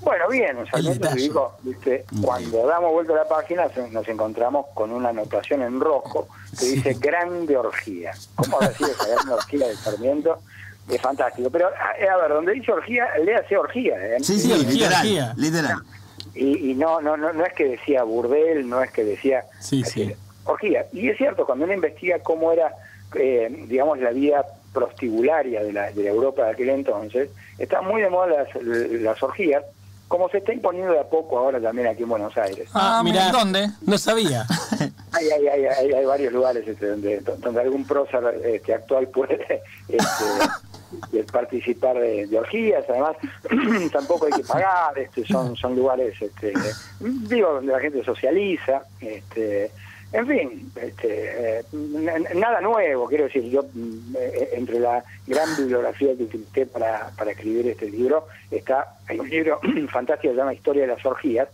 Bueno, 0.02 0.30
bien, 0.30 0.58
Sarmiento 0.70 1.10
digo, 1.16 1.58
¿viste? 1.62 2.06
cuando 2.22 2.66
damos 2.66 2.92
vuelta 2.92 3.14
a 3.14 3.18
la 3.18 3.28
página 3.28 3.68
nos 3.92 4.08
encontramos 4.08 4.68
con 4.74 4.92
una 4.92 5.10
anotación 5.10 5.62
en 5.62 5.80
rojo 5.80 6.28
que 6.60 6.66
dice 6.66 6.94
grande 6.94 7.56
orgía. 7.58 8.14
¿Cómo 8.36 8.60
decir 8.60 8.88
esa 8.88 9.08
grande 9.08 9.34
orgía 9.34 9.68
de 9.68 9.76
Sarmiento? 9.76 10.40
es 10.90 11.02
fantástico. 11.02 11.50
Pero, 11.50 11.70
eh, 12.00 12.08
a, 12.08 12.18
ver, 12.18 12.30
donde 12.30 12.54
dice 12.54 12.72
orgía, 12.72 13.08
hace 13.44 13.58
orgía. 13.58 13.96
¿eh? 13.98 14.18
Sí, 14.22 14.40
sí, 14.40 14.54
literal. 14.66 15.34
literal. 15.36 15.82
Y, 16.34 16.72
y 16.72 16.76
no, 16.76 17.02
no, 17.02 17.18
no, 17.18 17.34
no 17.34 17.46
es 17.46 17.54
que 17.54 17.66
decía 17.66 18.04
burdel, 18.04 18.70
no 18.70 18.84
es 18.84 18.92
que 18.92 19.04
decía 19.04 19.44
sí, 19.60 19.84
sí. 19.84 20.14
orgía. 20.46 20.86
Y 20.94 21.10
es 21.10 21.18
cierto, 21.18 21.46
cuando 21.46 21.66
uno 21.66 21.74
investiga 21.74 22.20
cómo 22.20 22.52
era, 22.52 22.74
eh, 23.16 23.66
digamos, 23.68 24.00
la 24.00 24.12
vida 24.12 24.46
prostibularia 24.72 25.64
de 25.64 25.74
la, 25.74 25.92
de 25.92 26.04
la 26.04 26.10
Europa 26.10 26.46
de 26.46 26.52
aquel 26.52 26.70
entonces, 26.70 27.30
está 27.58 27.82
muy 27.82 28.02
de 28.02 28.10
moda 28.10 28.28
las, 28.28 28.64
las 28.64 29.24
orgías, 29.24 29.64
como 30.08 30.30
se 30.30 30.38
está 30.38 30.54
imponiendo 30.54 30.94
de 30.94 31.00
a 31.00 31.04
poco 31.04 31.38
ahora 31.38 31.60
también 31.60 31.88
aquí 31.88 32.04
en 32.04 32.10
Buenos 32.10 32.38
Aires. 32.38 32.70
Ah, 32.74 33.02
mira, 33.04 33.30
¿dónde? 33.32 33.70
No 33.86 33.98
sabía. 33.98 34.46
hay, 35.12 35.30
hay, 35.30 35.48
hay, 35.48 35.94
hay, 35.94 36.06
varios 36.06 36.32
lugares 36.32 36.68
este, 36.68 36.88
donde, 36.88 37.20
donde 37.20 37.62
algún 37.62 37.86
prócer 37.86 38.24
este, 38.46 38.74
actual 38.74 39.10
puede 39.10 39.62
este, 39.90 41.24
participar 41.32 42.00
de, 42.00 42.38
orgías, 42.38 42.86
además 42.88 43.18
tampoco 43.92 44.28
hay 44.28 44.34
que 44.34 44.44
pagar, 44.48 44.98
este, 44.98 45.26
son, 45.26 45.56
son 45.58 45.76
lugares, 45.76 46.16
este, 46.22 46.54
digo, 47.00 47.54
donde 47.56 47.74
la 47.74 47.80
gente 47.80 48.04
socializa, 48.04 48.84
este, 49.02 49.72
en 50.14 50.28
fin, 50.28 50.72
este, 50.76 51.60
eh, 51.60 51.66
nada 52.36 52.62
nuevo, 52.62 53.08
quiero 53.08 53.26
decir, 53.26 53.44
yo 53.50 53.66
eh, 54.18 54.52
entre 54.54 54.80
la 54.80 55.04
gran 55.26 55.56
bibliografía 55.58 56.16
que 56.16 56.24
utilicé 56.24 56.66
para, 56.66 57.12
para 57.18 57.32
escribir 57.32 57.68
este 57.68 57.90
libro, 57.90 58.28
está, 58.50 58.96
hay 59.08 59.20
un 59.20 59.30
libro 59.30 59.60
fantástico 59.92 60.32
que 60.32 60.36
se 60.36 60.42
llama 60.42 60.54
Historia 60.54 60.84
de 60.84 60.88
las 60.96 61.06
Orgías, 61.06 61.50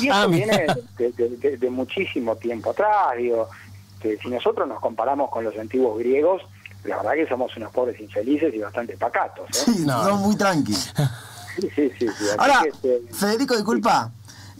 y 0.00 0.08
ah, 0.08 0.26
viene 0.26 0.66
de, 0.96 1.70
muchísimo 1.70 2.36
tiempo 2.36 2.70
atrás, 2.70 3.16
digo, 3.16 3.48
que 4.00 4.16
si 4.18 4.28
nosotros 4.28 4.66
nos 4.68 4.80
comparamos 4.80 5.30
con 5.30 5.44
los 5.44 5.56
antiguos 5.58 5.98
griegos, 5.98 6.42
la 6.84 6.96
verdad 6.98 7.12
que 7.14 7.26
somos 7.26 7.54
unos 7.56 7.72
pobres 7.72 8.00
infelices 8.00 8.54
y 8.54 8.58
bastante 8.58 8.96
pacatos. 8.96 9.46
¿eh? 9.50 9.52
Sí, 9.76 9.84
no. 9.84 10.16
muy 10.16 10.36
tranquilos. 10.36 10.92
Sí, 11.58 11.68
sí, 11.76 11.90
sí. 11.98 12.06
Ahora, 12.38 12.62
este, 12.66 13.02
Federico, 13.12 13.54
disculpa, 13.54 14.10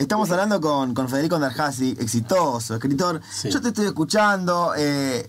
Estamos 0.00 0.30
hablando 0.30 0.62
con, 0.62 0.94
con 0.94 1.10
Federico 1.10 1.36
Andarjasi, 1.36 1.94
exitoso 2.00 2.74
escritor. 2.74 3.20
Yo 3.44 3.60
te 3.60 3.68
estoy 3.68 3.84
escuchando. 3.84 4.72
Eh, 4.74 5.28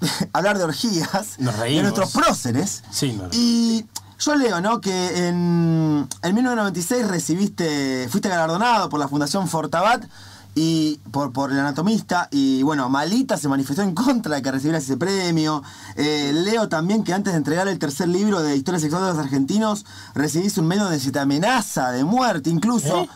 hablar 0.32 0.56
de 0.56 0.64
orgías, 0.64 1.38
Nos 1.38 1.58
de 1.60 1.82
nuestros 1.82 2.12
próceres. 2.12 2.84
Sí, 2.90 3.12
nos 3.12 3.36
Y 3.36 3.84
yo 4.18 4.34
leo, 4.34 4.62
¿no? 4.62 4.80
Que 4.80 5.28
en, 5.28 6.08
en 6.22 6.34
1996 6.34 7.06
recibiste, 7.06 8.08
fuiste 8.08 8.30
galardonado 8.30 8.88
por 8.88 8.98
la 8.98 9.08
Fundación 9.08 9.46
Fortabat 9.46 10.06
y 10.54 10.98
por, 11.12 11.30
por 11.34 11.52
el 11.52 11.58
anatomista 11.58 12.28
y 12.32 12.62
bueno, 12.62 12.88
Malita 12.88 13.36
se 13.36 13.46
manifestó 13.46 13.82
en 13.82 13.94
contra 13.94 14.36
de 14.36 14.42
que 14.42 14.50
recibieras 14.50 14.84
ese 14.84 14.96
premio. 14.96 15.62
Eh, 15.96 16.32
leo 16.32 16.70
también 16.70 17.04
que 17.04 17.12
antes 17.12 17.34
de 17.34 17.36
entregar 17.36 17.68
el 17.68 17.78
tercer 17.78 18.08
libro 18.08 18.40
de 18.40 18.56
Historia 18.56 18.80
Sexual 18.80 19.02
de 19.02 19.08
los 19.10 19.18
Argentinos, 19.18 19.84
recibiste 20.14 20.60
un 20.60 20.66
medio 20.66 20.88
te 20.88 21.18
amenaza 21.18 21.92
de 21.92 22.04
muerte 22.04 22.48
incluso. 22.48 23.02
¿Eh? 23.02 23.08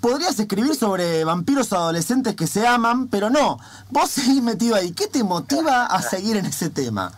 Podrías 0.00 0.38
escribir 0.40 0.74
sobre 0.74 1.24
vampiros 1.24 1.72
adolescentes 1.72 2.34
que 2.34 2.46
se 2.46 2.66
aman, 2.66 3.08
pero 3.08 3.28
no. 3.30 3.58
Vos 3.90 4.10
seguís 4.10 4.42
metido 4.42 4.74
ahí. 4.76 4.92
¿Qué 4.92 5.06
te 5.08 5.22
motiva 5.22 5.86
a 5.86 6.00
seguir 6.02 6.36
en 6.36 6.46
ese 6.46 6.70
tema? 6.70 7.12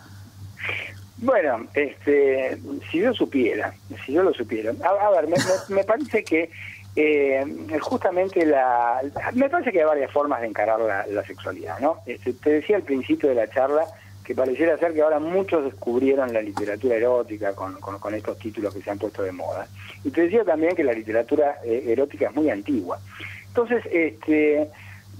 Bueno, 1.17 1.65
este, 1.73 2.59
si 2.91 2.99
yo 2.99 3.13
supiera, 3.13 3.73
si 4.05 4.11
yo 4.13 4.23
lo 4.23 4.33
supiera. 4.33 4.71
A, 4.83 5.09
ver, 5.11 5.27
me, 5.29 5.37
me- 5.69 5.83
parece 5.85 6.23
que 6.25 6.51
eh, 6.97 7.45
justamente 7.79 8.45
la... 8.45 8.99
Me 9.33 9.49
parece 9.49 9.71
que 9.71 9.79
hay 9.79 9.85
varias 9.85 10.11
formas 10.11 10.41
de 10.41 10.47
encarar 10.47 10.81
la, 10.81 11.07
la 11.07 11.25
sexualidad, 11.25 11.79
¿no? 11.79 11.99
Este, 12.05 12.33
te 12.33 12.49
decía 12.49 12.75
al 12.75 12.83
principio 12.83 13.29
de 13.29 13.35
la 13.35 13.49
charla 13.49 13.85
que 14.23 14.33
pareciera 14.35 14.77
ser 14.77 14.93
que 14.93 15.01
ahora 15.01 15.19
muchos 15.19 15.65
descubrieron 15.65 16.31
la 16.33 16.41
literatura 16.41 16.95
erótica 16.95 17.53
con, 17.53 17.73
con- 17.79 18.13
estos 18.13 18.37
títulos 18.39 18.73
que 18.73 18.81
se 18.81 18.89
han 18.89 18.97
puesto 18.97 19.23
de 19.23 19.31
moda. 19.31 19.67
Y 20.03 20.11
te 20.11 20.21
decía 20.21 20.43
también 20.43 20.75
que 20.75 20.83
la 20.83 20.93
literatura 20.93 21.57
eh, 21.65 21.83
erótica 21.87 22.27
es 22.29 22.35
muy 22.35 22.49
antigua. 22.49 22.99
Entonces, 23.47 23.83
este, 23.91 24.69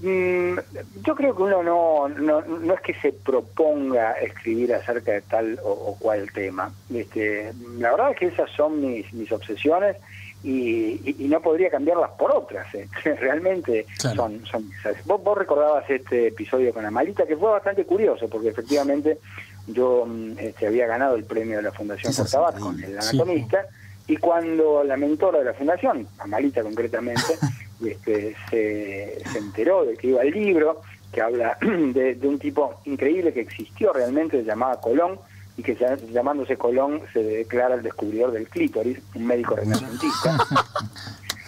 yo 0.02 1.14
creo 1.14 1.34
que 1.36 1.42
uno 1.42 1.62
no, 1.62 2.08
no, 2.08 2.40
no 2.42 2.74
es 2.74 2.80
que 2.80 2.94
se 2.94 3.12
proponga 3.12 4.12
escribir 4.12 4.74
acerca 4.74 5.12
de 5.12 5.22
tal 5.22 5.58
o, 5.64 5.70
o 5.70 5.96
cual 5.98 6.30
tema. 6.32 6.72
Este, 6.92 7.52
la 7.78 7.90
verdad 7.92 8.10
es 8.12 8.18
que 8.18 8.26
esas 8.26 8.50
son 8.50 8.80
mis, 8.80 9.12
mis 9.14 9.30
obsesiones 9.32 9.96
y, 10.42 11.00
y- 11.08 11.16
y 11.20 11.28
no 11.28 11.40
podría 11.40 11.70
cambiarlas 11.70 12.10
por 12.18 12.32
otras. 12.32 12.66
eh. 12.74 12.88
Realmente 13.20 13.86
Claro. 13.98 14.16
son, 14.16 14.44
son 14.46 14.70
esas. 14.80 15.04
Vos, 15.06 15.22
vos 15.22 15.38
recordabas 15.38 15.88
este 15.88 16.28
episodio 16.28 16.72
con 16.74 16.84
Amalita, 16.84 17.26
que 17.26 17.36
fue 17.36 17.50
bastante 17.50 17.84
curioso, 17.86 18.28
porque 18.28 18.48
efectivamente 18.48 19.18
yo 19.66 20.04
mm, 20.06 20.38
este, 20.38 20.66
había 20.66 20.86
ganado 20.86 21.14
el 21.16 21.24
premio 21.24 21.56
de 21.58 21.62
la 21.62 21.72
Fundación 21.72 22.12
Fortabat 22.12 22.58
con 22.58 22.82
el 22.82 23.00
Sí. 23.00 23.08
anatomista, 23.16 23.64
y 24.06 24.18
cuando 24.18 24.84
la 24.84 24.98
mentora 24.98 25.38
de 25.38 25.46
la 25.46 25.54
fundación, 25.54 26.06
Amalita 26.18 26.62
concretamente, 26.62 27.38
este, 27.92 28.34
se, 28.50 29.18
se 29.32 29.38
enteró 29.38 29.84
de 29.84 29.96
que 29.96 30.08
iba 30.08 30.22
el 30.22 30.30
libro, 30.32 30.80
que 31.12 31.20
habla 31.20 31.56
de, 31.60 32.14
de 32.14 32.28
un 32.28 32.38
tipo 32.38 32.80
increíble 32.84 33.32
que 33.32 33.40
existió 33.40 33.92
realmente, 33.92 34.38
se 34.38 34.44
llamaba 34.44 34.80
Colón, 34.80 35.18
y 35.56 35.62
que 35.62 35.76
se- 35.76 35.96
llamándose 36.10 36.56
Colón 36.56 37.00
se 37.12 37.22
declara 37.22 37.76
el 37.76 37.82
descubridor 37.82 38.32
del 38.32 38.48
clítoris, 38.48 38.98
un 39.14 39.26
médico 39.26 39.56
renacentista. 39.56 40.36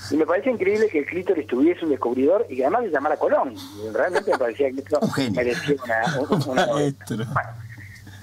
Y 0.08 0.16
me 0.16 0.24
parece 0.24 0.50
increíble 0.52 0.88
que 0.88 1.00
el 1.00 1.06
clítoris 1.06 1.48
tuviese 1.48 1.84
un 1.84 1.90
descubridor 1.90 2.46
y 2.48 2.54
que 2.54 2.62
además 2.64 2.84
se 2.84 2.90
llamara 2.90 3.16
Colón. 3.16 3.54
Realmente 3.92 4.30
me 4.30 4.38
parecía 4.38 4.70
que 4.70 4.78
esto 4.78 5.00
Un 5.02 5.32
merecía 5.32 5.74
una, 5.84 6.36
una- 6.46 6.66
Maestro. 6.72 7.16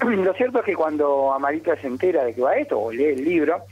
Lo 0.24 0.32
cierto 0.32 0.60
es 0.60 0.64
que 0.64 0.74
cuando 0.74 1.34
Amarita 1.34 1.76
se 1.78 1.86
entera 1.86 2.24
de 2.24 2.34
que 2.34 2.40
va 2.40 2.56
esto, 2.56 2.80
o 2.80 2.90
lee 2.90 3.04
el 3.04 3.22
libro, 3.22 3.64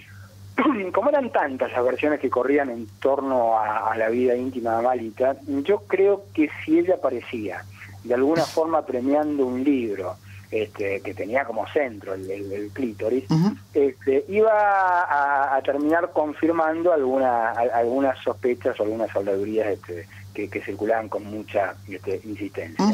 como 0.92 1.08
eran 1.10 1.30
tantas 1.30 1.72
las 1.72 1.84
versiones 1.84 2.20
que 2.20 2.30
corrían 2.30 2.70
en 2.70 2.86
torno 3.00 3.58
a, 3.58 3.92
a 3.92 3.96
la 3.96 4.08
vida 4.08 4.34
íntima 4.36 4.72
de 4.72 4.76
Amalita, 4.78 5.36
yo 5.46 5.78
creo 5.86 6.24
que 6.34 6.48
si 6.64 6.78
ella 6.78 6.94
aparecía 6.96 7.62
de 8.04 8.14
alguna 8.14 8.42
forma 8.44 8.84
premiando 8.84 9.46
un 9.46 9.62
libro 9.62 10.16
este, 10.50 11.00
que 11.00 11.14
tenía 11.14 11.44
como 11.46 11.66
centro 11.68 12.12
el, 12.14 12.30
el- 12.30 12.52
el 12.52 12.68
clítoris, 12.70 13.24
este, 13.72 14.24
iba 14.28 14.50
a, 14.52 15.56
a 15.56 15.62
terminar 15.62 16.10
confirmando 16.12 16.92
alguna, 16.92 17.50
a- 17.52 17.78
algunas 17.78 18.18
sospechas 18.18 18.78
o 18.78 18.82
algunas 18.82 19.14
habladurías 19.16 19.68
este, 19.68 20.06
que, 20.34 20.50
que 20.50 20.60
circulaban 20.60 21.08
con 21.08 21.24
mucha 21.24 21.74
este, 21.88 22.20
insistencia. 22.24 22.84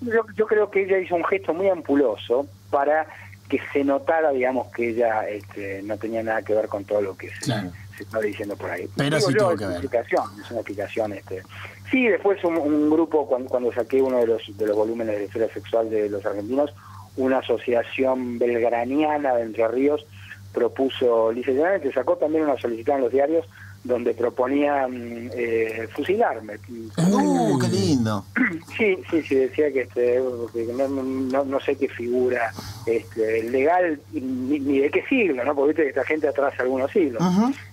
Yo, 0.00 0.22
yo 0.34 0.46
creo 0.46 0.70
que 0.70 0.82
ella 0.82 0.98
hizo 0.98 1.14
un 1.14 1.24
gesto 1.24 1.54
muy 1.54 1.68
ampuloso 1.68 2.46
para 2.70 3.06
que 3.48 3.60
se 3.72 3.84
notara, 3.84 4.30
digamos, 4.32 4.68
que 4.72 4.90
ella 4.90 5.28
este, 5.28 5.82
no 5.82 5.96
tenía 5.98 6.22
nada 6.22 6.42
que 6.42 6.54
ver 6.54 6.68
con 6.68 6.84
todo 6.84 7.00
lo 7.02 7.16
que 7.16 7.28
se, 7.30 7.40
Claro. 7.44 7.70
se 7.96 8.02
está 8.04 8.18
diciendo 8.20 8.56
por 8.56 8.70
ahí. 8.70 8.88
Pero 8.96 9.16
Digo 9.18 9.28
sí 9.28 9.34
yo, 9.34 9.38
tuvo 9.40 9.50
es 9.52 9.58
que 9.58 9.64
una 9.64 9.74
ver. 9.74 9.84
explicación, 9.84 10.24
es 10.42 10.50
una 10.50 10.60
explicación. 10.60 11.12
Este. 11.12 11.42
Sí, 11.90 12.08
después 12.08 12.42
un, 12.44 12.56
un 12.56 12.90
grupo, 12.90 13.26
cuando, 13.28 13.48
cuando 13.48 13.72
saqué 13.72 14.00
uno 14.02 14.18
de 14.18 14.26
los, 14.26 14.42
de 14.56 14.66
los 14.66 14.76
volúmenes 14.76 15.18
de 15.18 15.24
historia 15.26 15.48
sexual 15.52 15.90
de 15.90 16.08
los 16.08 16.24
argentinos, 16.24 16.72
una 17.16 17.38
asociación 17.38 18.38
belgraniana 18.38 19.34
de 19.34 19.42
Entre 19.42 19.68
Ríos 19.68 20.04
propuso, 20.52 21.32
literalmente 21.32 21.92
sacó 21.92 22.16
también 22.16 22.44
una 22.44 22.58
solicitud 22.58 22.92
en 22.94 23.00
los 23.02 23.12
diarios 23.12 23.46
donde 23.84 24.14
proponía 24.14 24.88
mm, 24.88 25.30
eh, 25.34 25.88
fusilarme. 25.94 26.54
Uh, 26.96 27.58
qué 27.58 27.68
lindo. 27.68 28.24
Sí, 28.76 28.98
sí, 29.08 29.22
sí, 29.22 29.34
decía 29.36 29.72
que, 29.72 29.82
este, 29.82 30.20
que 30.52 30.64
no, 30.72 30.88
no, 30.88 31.44
no 31.44 31.60
sé 31.60 31.76
qué 31.76 31.88
figura 31.88 32.52
este, 32.86 33.44
legal 33.44 34.00
ni, 34.12 34.58
ni 34.58 34.80
de 34.80 34.90
qué 34.90 35.04
siglo, 35.06 35.44
¿no? 35.44 35.54
Porque 35.54 35.68
viste 35.68 35.82
que 35.84 35.88
esta 35.90 36.04
gente 36.04 36.26
atrasa 36.26 36.62
algunos 36.64 36.90
siglos. 36.90 37.22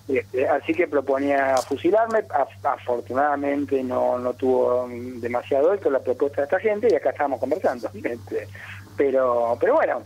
Este, 0.06 0.46
así 0.48 0.74
que 0.74 0.86
proponía 0.86 1.56
fusilarme. 1.66 2.20
Af- 2.28 2.48
afortunadamente 2.62 3.82
no, 3.82 4.18
no 4.18 4.32
tuvo 4.34 4.88
demasiado 5.16 5.72
eco 5.74 5.90
la 5.90 5.98
propuesta 6.00 6.42
de 6.42 6.44
esta 6.44 6.60
gente 6.60 6.88
y 6.90 6.94
acá 6.94 7.10
estábamos 7.10 7.40
conversando. 7.40 7.90
Este, 7.94 8.46
pero, 8.96 9.56
pero 9.60 9.74
bueno, 9.74 10.02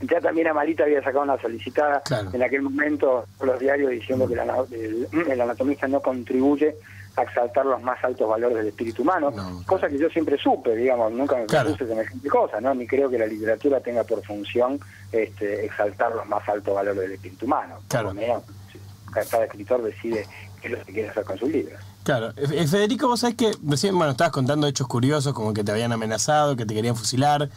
ya 0.00 0.20
también 0.20 0.46
Amalita 0.48 0.84
había 0.84 1.02
sacado 1.02 1.22
una 1.24 1.40
solicitada 1.40 2.00
Claro. 2.02 2.30
en 2.32 2.42
aquel 2.42 2.62
momento 2.62 3.26
por 3.38 3.48
los 3.48 3.58
diarios 3.58 3.90
diciendo 3.90 4.26
que 4.28 4.34
el, 4.34 4.40
ana- 4.40 4.56
el- 4.70 5.08
el 5.30 5.40
anatomista 5.40 5.88
no 5.88 6.00
contribuye 6.00 6.76
a 7.16 7.22
exaltar 7.22 7.66
los 7.66 7.82
más 7.82 8.02
altos 8.04 8.28
valores 8.28 8.58
del 8.58 8.68
espíritu 8.68 9.02
humano, 9.02 9.32
No, 9.32 9.62
cosa 9.66 9.88
que 9.88 9.98
yo 9.98 10.08
siempre 10.08 10.38
supe, 10.38 10.76
digamos, 10.76 11.10
nunca 11.10 11.34
me 11.36 11.46
Claro. 11.46 11.70
propuse 11.70 11.88
semejante 11.88 12.28
cosa, 12.28 12.60
¿no? 12.60 12.72
Ni 12.74 12.86
creo 12.86 13.10
que 13.10 13.18
la 13.18 13.26
literatura 13.26 13.80
tenga 13.80 14.04
por 14.04 14.24
función 14.24 14.78
este, 15.10 15.64
exaltar 15.66 16.14
los 16.14 16.28
más 16.28 16.48
altos 16.48 16.72
valores 16.72 17.00
del 17.02 17.12
espíritu 17.12 17.46
humano. 17.46 17.80
Claro. 17.88 18.14
Menos, 18.14 18.44
cada 19.30 19.44
escritor 19.46 19.82
decide 19.82 20.26
qué 20.60 20.68
es 20.68 20.78
lo 20.78 20.84
que 20.84 20.92
quiere 20.92 21.08
hacer 21.08 21.24
con 21.24 21.36
sus 21.38 21.48
libros. 21.50 21.80
Claro, 22.04 22.32
Eh, 22.36 22.66
Federico, 22.68 23.08
vos 23.08 23.20
sabés 23.20 23.34
que 23.36 23.50
recién, 23.66 23.96
bueno, 23.96 24.12
estabas 24.12 24.32
contando 24.32 24.66
hechos 24.68 24.86
curiosos, 24.86 25.34
como 25.34 25.52
que 25.52 25.64
te 25.64 25.72
habían 25.72 25.90
amenazado, 25.92 26.54
que 26.56 26.64
te 26.66 26.74
querían 26.74 26.94
fusilar. 26.94 27.48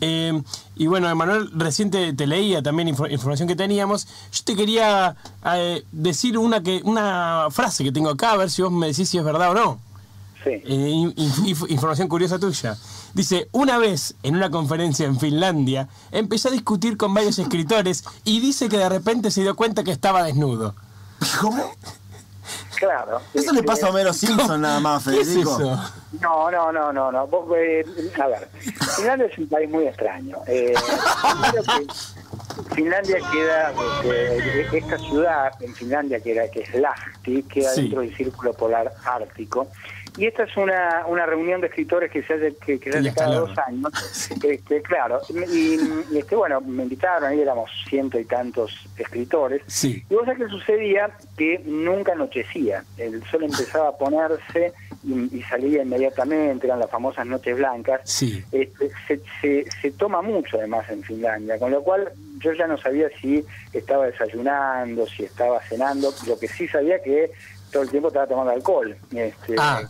Eh, 0.00 0.42
y 0.76 0.86
bueno, 0.86 1.08
Emanuel, 1.10 1.50
recién 1.54 1.90
te, 1.90 2.12
leía 2.26 2.62
también 2.62 2.88
info- 2.88 3.06
información 3.10 3.48
que 3.48 3.56
teníamos. 3.56 4.06
Yo 4.32 4.44
te 4.44 4.56
quería 4.56 5.16
eh, 5.54 5.84
decir 5.92 6.38
una, 6.38 6.62
que, 6.62 6.80
una 6.84 7.48
frase 7.50 7.84
que 7.84 7.92
tengo 7.92 8.10
acá, 8.10 8.32
a 8.32 8.36
ver 8.36 8.50
si 8.50 8.62
vos 8.62 8.72
me 8.72 8.86
decís 8.88 9.08
si 9.08 9.18
es 9.18 9.24
verdad 9.24 9.50
o 9.50 9.54
no. 9.54 9.78
Sí. 10.42 10.50
Eh, 10.52 10.88
in- 10.90 11.14
inf- 11.16 11.70
información 11.70 12.08
curiosa 12.08 12.38
tuya. 12.38 12.78
Dice, 13.12 13.48
una 13.52 13.76
vez 13.76 14.14
en 14.22 14.36
una 14.36 14.50
conferencia 14.50 15.04
en 15.04 15.18
Finlandia, 15.18 15.88
empezó 16.12 16.48
a 16.48 16.52
discutir 16.52 16.96
con 16.96 17.12
varios 17.12 17.38
escritores 17.44 18.04
y 18.24 18.40
dice 18.40 18.68
que 18.68 18.78
de 18.78 18.88
repente 18.88 19.30
se 19.30 19.42
dio 19.42 19.54
cuenta 19.54 19.84
que 19.84 19.90
estaba 19.90 20.22
desnudo. 20.22 20.74
¿Cómo? 21.42 21.72
Claro. 22.80 23.20
Eso 23.34 23.52
le 23.52 23.62
pasa 23.62 23.86
a 23.86 23.90
Homero 23.90 24.12
Simpson 24.12 24.58
nada 24.62 24.80
más, 24.80 25.04
¿Qué 25.04 25.20
es 25.20 25.28
Federico. 25.28 25.60
No, 26.20 26.50
no, 26.50 26.72
no, 26.72 26.90
no, 26.92 27.12
no. 27.12 27.26
Vos, 27.26 27.46
eh, 27.56 27.84
a 28.18 28.26
ver, 28.26 28.48
Finlandia 28.96 29.26
es 29.26 29.38
un 29.38 29.48
país 29.48 29.68
muy 29.70 29.86
extraño. 29.86 30.38
Eh, 30.46 30.74
que 32.64 32.74
Finlandia 32.74 33.18
queda, 33.30 33.72
esta 34.72 34.98
ciudad 34.98 35.52
en 35.60 35.74
Finlandia 35.74 36.20
que, 36.20 36.32
era, 36.32 36.50
que 36.50 36.60
es 36.62 36.74
Lahti, 36.74 37.42
queda 37.44 37.70
Sí. 37.74 37.82
dentro 37.82 38.00
del 38.00 38.16
círculo 38.16 38.52
polar 38.54 38.92
ártico. 39.04 39.68
Y 40.20 40.26
esta 40.26 40.42
es 40.42 40.54
una, 40.54 41.06
una 41.06 41.24
reunión 41.24 41.62
de 41.62 41.68
escritores 41.68 42.10
que 42.10 42.22
se 42.22 42.34
hace, 42.34 42.54
que, 42.56 42.78
que 42.78 42.92
se 42.92 42.98
hace 42.98 43.14
cada 43.14 43.36
dos 43.36 43.56
años. 43.56 43.90
Este, 44.44 44.82
claro, 44.82 45.18
y, 45.30 45.78
y, 46.10 46.18
este, 46.18 46.36
bueno, 46.36 46.60
me 46.60 46.82
invitaron, 46.82 47.24
ahí 47.24 47.40
éramos 47.40 47.70
ciento 47.88 48.20
y 48.20 48.26
tantos 48.26 48.86
escritores. 48.98 49.62
Sí. 49.66 50.04
Y 50.10 50.14
vos 50.14 50.26
sabés 50.26 50.40
que 50.40 50.48
sucedía 50.48 51.10
que 51.38 51.62
nunca 51.64 52.12
anochecía. 52.12 52.84
El 52.98 53.24
sol 53.30 53.44
empezaba 53.44 53.88
a 53.88 53.96
ponerse 53.96 54.74
y, 55.02 55.38
y 55.38 55.42
salía 55.44 55.84
inmediatamente, 55.84 56.66
eran 56.66 56.80
las 56.80 56.90
famosas 56.90 57.24
noches 57.24 57.56
blancas. 57.56 58.02
Sí. 58.04 58.44
Este, 58.52 58.90
se, 59.08 59.22
se, 59.40 59.64
se 59.80 59.90
toma 59.92 60.20
mucho 60.20 60.58
además 60.58 60.86
en 60.90 61.02
Finlandia, 61.02 61.58
con 61.58 61.70
lo 61.70 61.82
cual 61.82 62.12
yo 62.40 62.52
ya 62.52 62.66
no 62.66 62.76
sabía 62.76 63.08
si 63.22 63.42
estaba 63.72 64.04
desayunando, 64.04 65.06
si 65.06 65.24
estaba 65.24 65.62
cenando, 65.62 66.12
lo 66.26 66.38
que 66.38 66.46
sí 66.46 66.68
sabía 66.68 67.02
que 67.02 67.30
todo 67.70 67.82
el 67.84 67.90
tiempo 67.90 68.08
estaba 68.08 68.26
tomando 68.26 68.52
alcohol, 68.52 68.96
este, 69.12 69.54
Ah. 69.58 69.82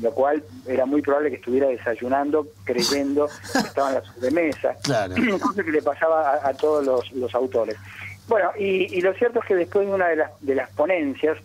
lo 0.00 0.10
cual 0.12 0.42
era 0.66 0.86
muy 0.86 1.02
probable 1.02 1.30
que 1.30 1.36
estuviera 1.36 1.68
desayunando 1.68 2.46
creyendo 2.64 3.28
que 3.52 3.58
estaba 3.68 3.88
en 3.90 3.94
la 3.96 4.04
sobremesa 4.04 4.76
Claro. 4.82 5.14
cosa 5.40 5.62
que 5.62 5.72
le 5.72 5.82
pasaba 5.82 6.34
a, 6.34 6.48
a 6.48 6.54
todos 6.54 6.84
los, 6.84 7.12
los 7.12 7.34
autores. 7.34 7.76
Bueno, 8.28 8.50
y, 8.58 8.96
y 8.96 9.00
lo 9.02 9.12
cierto 9.14 9.40
es 9.40 9.44
que 9.46 9.54
después 9.54 9.86
de 9.86 9.92
una 9.94 10.08
de 10.08 10.16
las, 10.16 10.30
de 10.40 10.54
las 10.54 10.70
ponencias, 10.70 11.36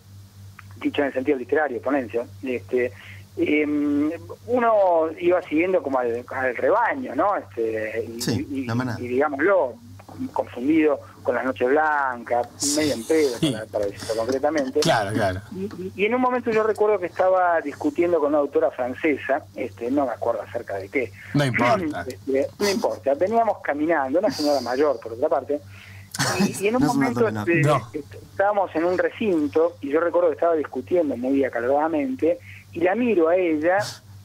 dicho 0.80 1.02
en 1.02 1.08
el 1.08 1.12
sentido 1.12 1.36
literario, 1.36 1.80
ponencia, 1.82 2.24
este, 2.42 2.92
eh, 3.36 4.10
uno 4.46 5.06
iba 5.18 5.42
siguiendo 5.42 5.82
como 5.82 5.98
al, 5.98 6.24
al 6.28 6.56
rebaño, 6.56 7.14
¿no? 7.14 7.36
Este, 7.36 8.04
y, 8.16 8.20
Sí, 8.22 8.46
y 8.50 9.08
digámoslo, 9.08 9.74
confundido 10.28 11.00
con 11.22 11.34
las 11.34 11.44
noches 11.44 11.68
blancas, 11.68 12.48
medio 12.76 12.94
en 12.94 13.04
pedo, 13.04 13.36
Sí. 13.38 13.50
para, 13.52 13.66
para 13.66 13.86
decirlo 13.86 14.16
concretamente. 14.16 14.80
Claro, 14.80 15.12
claro. 15.12 15.40
Y, 15.54 15.64
y- 15.64 15.92
y 15.96 16.04
en 16.06 16.14
un 16.14 16.20
momento 16.20 16.50
yo 16.50 16.62
recuerdo 16.62 16.98
que 16.98 17.06
estaba 17.06 17.60
discutiendo 17.60 18.18
con 18.20 18.28
una 18.30 18.38
autora 18.38 18.70
francesa, 18.70 19.44
este, 19.54 19.90
no 19.90 20.06
me 20.06 20.12
acuerdo 20.12 20.42
acerca 20.42 20.76
de 20.76 20.88
qué. 20.88 21.12
No 21.34 21.44
importa. 21.44 22.04
Este, 22.06 22.48
no 22.58 22.68
importa, 22.70 23.14
veníamos 23.14 23.58
caminando, 23.62 24.18
una 24.18 24.30
señora 24.30 24.60
mayor 24.60 24.98
por 25.00 25.12
otra 25.12 25.28
parte, 25.28 25.60
y, 26.40 26.64
y 26.64 26.68
en 26.68 26.76
un 26.76 26.82
No 26.82 26.88
momento 26.94 27.28
este, 27.28 27.60
No. 27.62 27.76
este, 27.92 28.18
estábamos 28.18 28.74
en 28.74 28.84
un 28.84 28.98
recinto 28.98 29.76
y 29.80 29.90
yo 29.90 30.00
recuerdo 30.00 30.28
que 30.28 30.34
estaba 30.34 30.54
discutiendo 30.54 31.16
muy 31.16 31.44
acaloradamente 31.44 32.38
y 32.72 32.80
la 32.80 32.94
miro 32.94 33.28
a 33.28 33.36
ella 33.36 33.78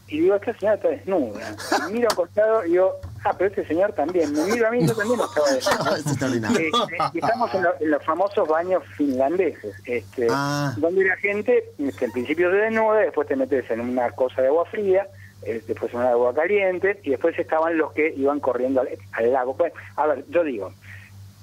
y 0.08 0.20
digo, 0.22 0.36
esta 0.36 0.54
señora 0.58 0.76
está 0.76 0.90
desnuda. 0.90 1.56
Y 1.90 1.94
miro 1.94 2.10
al 2.10 2.16
costado 2.16 2.66
y 2.66 2.72
digo, 2.72 2.94
ah, 3.24 3.34
pero 3.38 3.50
este 3.50 3.66
señor 3.66 3.94
también. 3.94 4.32
Me 4.34 4.44
miro 4.46 4.68
a 4.68 4.72
mí, 4.72 4.86
yo 4.88 4.96
también 4.96 5.20
estaba 5.20 5.52
desnuda. 5.52 6.50
Este, 6.60 7.18
estamos 7.20 7.54
en, 7.56 7.64
lo- 7.64 7.74
en 7.80 7.92
los 7.92 8.04
famosos 8.04 8.48
baños 8.48 8.84
finlandeses, 8.98 9.76
este, 9.86 10.28
Ah. 10.30 10.74
donde 10.78 11.06
la 11.06 11.16
gente, 11.18 11.72
este, 11.80 12.06
en 12.06 12.12
principio 12.12 12.52
se 12.52 12.58
desnuda, 12.58 13.00
después 13.00 13.28
te 13.28 13.36
metes 13.36 13.70
en 13.72 13.80
una 13.82 14.12
cosa 14.12 14.42
de 14.42 14.48
agua 14.50 14.66
fría, 14.66 15.08
eh, 15.44 15.62
después 15.68 15.92
en 15.94 16.00
una 16.00 16.08
de 16.08 16.14
agua 16.14 16.34
caliente, 16.36 17.00
y 17.04 17.10
después 17.12 17.38
estaban 17.40 17.78
los 17.78 17.92
que 17.94 18.14
iban 18.16 18.40
corriendo 18.40 18.82
al, 18.82 18.90
al 19.14 19.34
lago. 19.34 19.56
Pues, 19.58 19.74
a 19.96 20.08
ver, 20.08 20.24
yo 20.30 20.44
digo, 20.44 20.72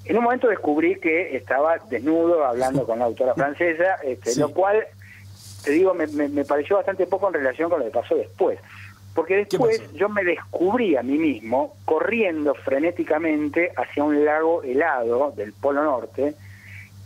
en 0.05 0.17
un 0.17 0.23
momento 0.23 0.47
descubrí 0.47 0.99
que 0.99 1.35
estaba 1.35 1.77
desnudo 1.89 2.45
hablando 2.45 2.85
con 2.85 2.99
la 2.99 3.05
autora 3.05 3.33
francesa, 3.35 3.95
este, 4.03 4.31
Sí. 4.31 4.39
lo 4.39 4.51
cual, 4.51 4.85
te 5.63 5.71
digo, 5.71 5.93
me, 5.93 6.07
me- 6.07 6.29
me 6.29 6.45
pareció 6.45 6.75
bastante 6.77 7.05
poco 7.07 7.27
en 7.27 7.33
relación 7.35 7.69
con 7.69 7.79
lo 7.79 7.85
que 7.85 7.91
pasó 7.91 8.15
después. 8.15 8.59
Porque 9.15 9.45
¿Qué 9.47 9.57
después 9.57 9.93
yo 9.93 10.09
me 10.09 10.23
descubrí 10.23 10.95
a 10.95 11.03
mí 11.03 11.17
mismo 11.19 11.75
corriendo 11.85 12.55
frenéticamente 12.55 13.71
hacia 13.77 14.03
un 14.03 14.25
lago 14.25 14.63
helado 14.63 15.31
del 15.37 15.53
Polo 15.53 15.83
Norte 15.83 16.33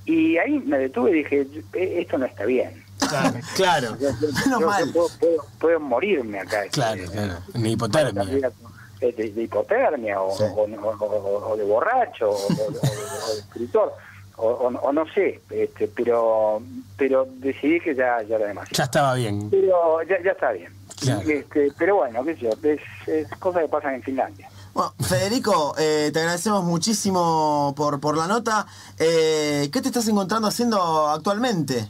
y 0.05 0.37
ahí 0.37 0.59
me 0.59 0.77
detuve 0.79 1.11
y 1.11 1.13
dije, 1.15 1.47
"Eh, 1.73 1.95
esto 1.99 2.17
no 2.17 2.25
está 2.25 2.45
bien. 2.45 2.81
Claro, 2.97 3.39
claro, 3.55 3.87
Yo, 3.99 4.09
yo- 4.21 4.27
Menos 4.45 4.59
yo- 4.61 4.67
mal. 4.67 4.85
yo 4.85 4.91
puedo, 4.93 5.07
puedo- 5.19 5.45
puedo 5.59 5.79
morirme 5.81 6.39
acá. 6.39 6.63
este, 6.63 6.75
claro, 6.75 7.03
claro. 7.11 7.33
Ni 7.55 7.73
hipotermia. 7.73 8.23
eh, 9.01 9.13
de, 9.15 9.31
de 9.31 9.43
hipotermia 9.43 10.19
o, 10.21 10.35
Sí. 10.35 10.43
o- 10.43 10.61
o- 10.63 11.05
o- 11.05 11.49
o 11.51 11.57
de 11.57 11.63
borracho 11.65 12.29
o, 12.29 12.33
o- 12.35 12.63
o- 12.63 12.67
o 12.67 13.33
de 13.33 13.39
escritor 13.39 13.93
o, 14.37 14.47
o- 14.47 14.79
o 14.79 14.93
no 14.93 15.05
sé 15.13 15.41
este 15.49 15.87
pero 15.87 16.61
pero 16.97 17.27
decidí 17.37 17.79
que 17.79 17.93
ya, 17.95 18.21
ya 18.23 18.35
era 18.37 18.47
demasiado 18.47 18.77
Ya 18.77 18.83
estaba 18.85 19.13
bien. 19.15 19.49
pero 19.49 20.01
ya, 20.03 20.21
ya 20.23 20.31
está 20.31 20.51
bien 20.51 20.71
Claro. 20.99 21.21
este, 21.29 21.71
pero 21.77 21.97
bueno 21.97 22.23
qué 22.25 22.35
sé 22.35 22.41
yo 22.41 22.49
es, 22.63 22.81
es 23.07 23.27
cosas 23.39 23.61
que 23.63 23.67
pasan 23.69 23.95
en 23.95 24.03
Finlandia 24.03 24.49
Bueno, 24.73 24.93
Federico, 24.99 25.75
eh, 25.77 26.09
te 26.13 26.19
agradecemos 26.19 26.63
muchísimo 26.63 27.73
por, 27.75 27.99
por 27.99 28.15
la 28.17 28.27
nota. 28.27 28.65
Eh, 28.99 29.69
¿Qué 29.73 29.81
te 29.81 29.87
estás 29.87 30.07
encontrando 30.07 30.47
haciendo 30.47 31.07
actualmente? 31.07 31.87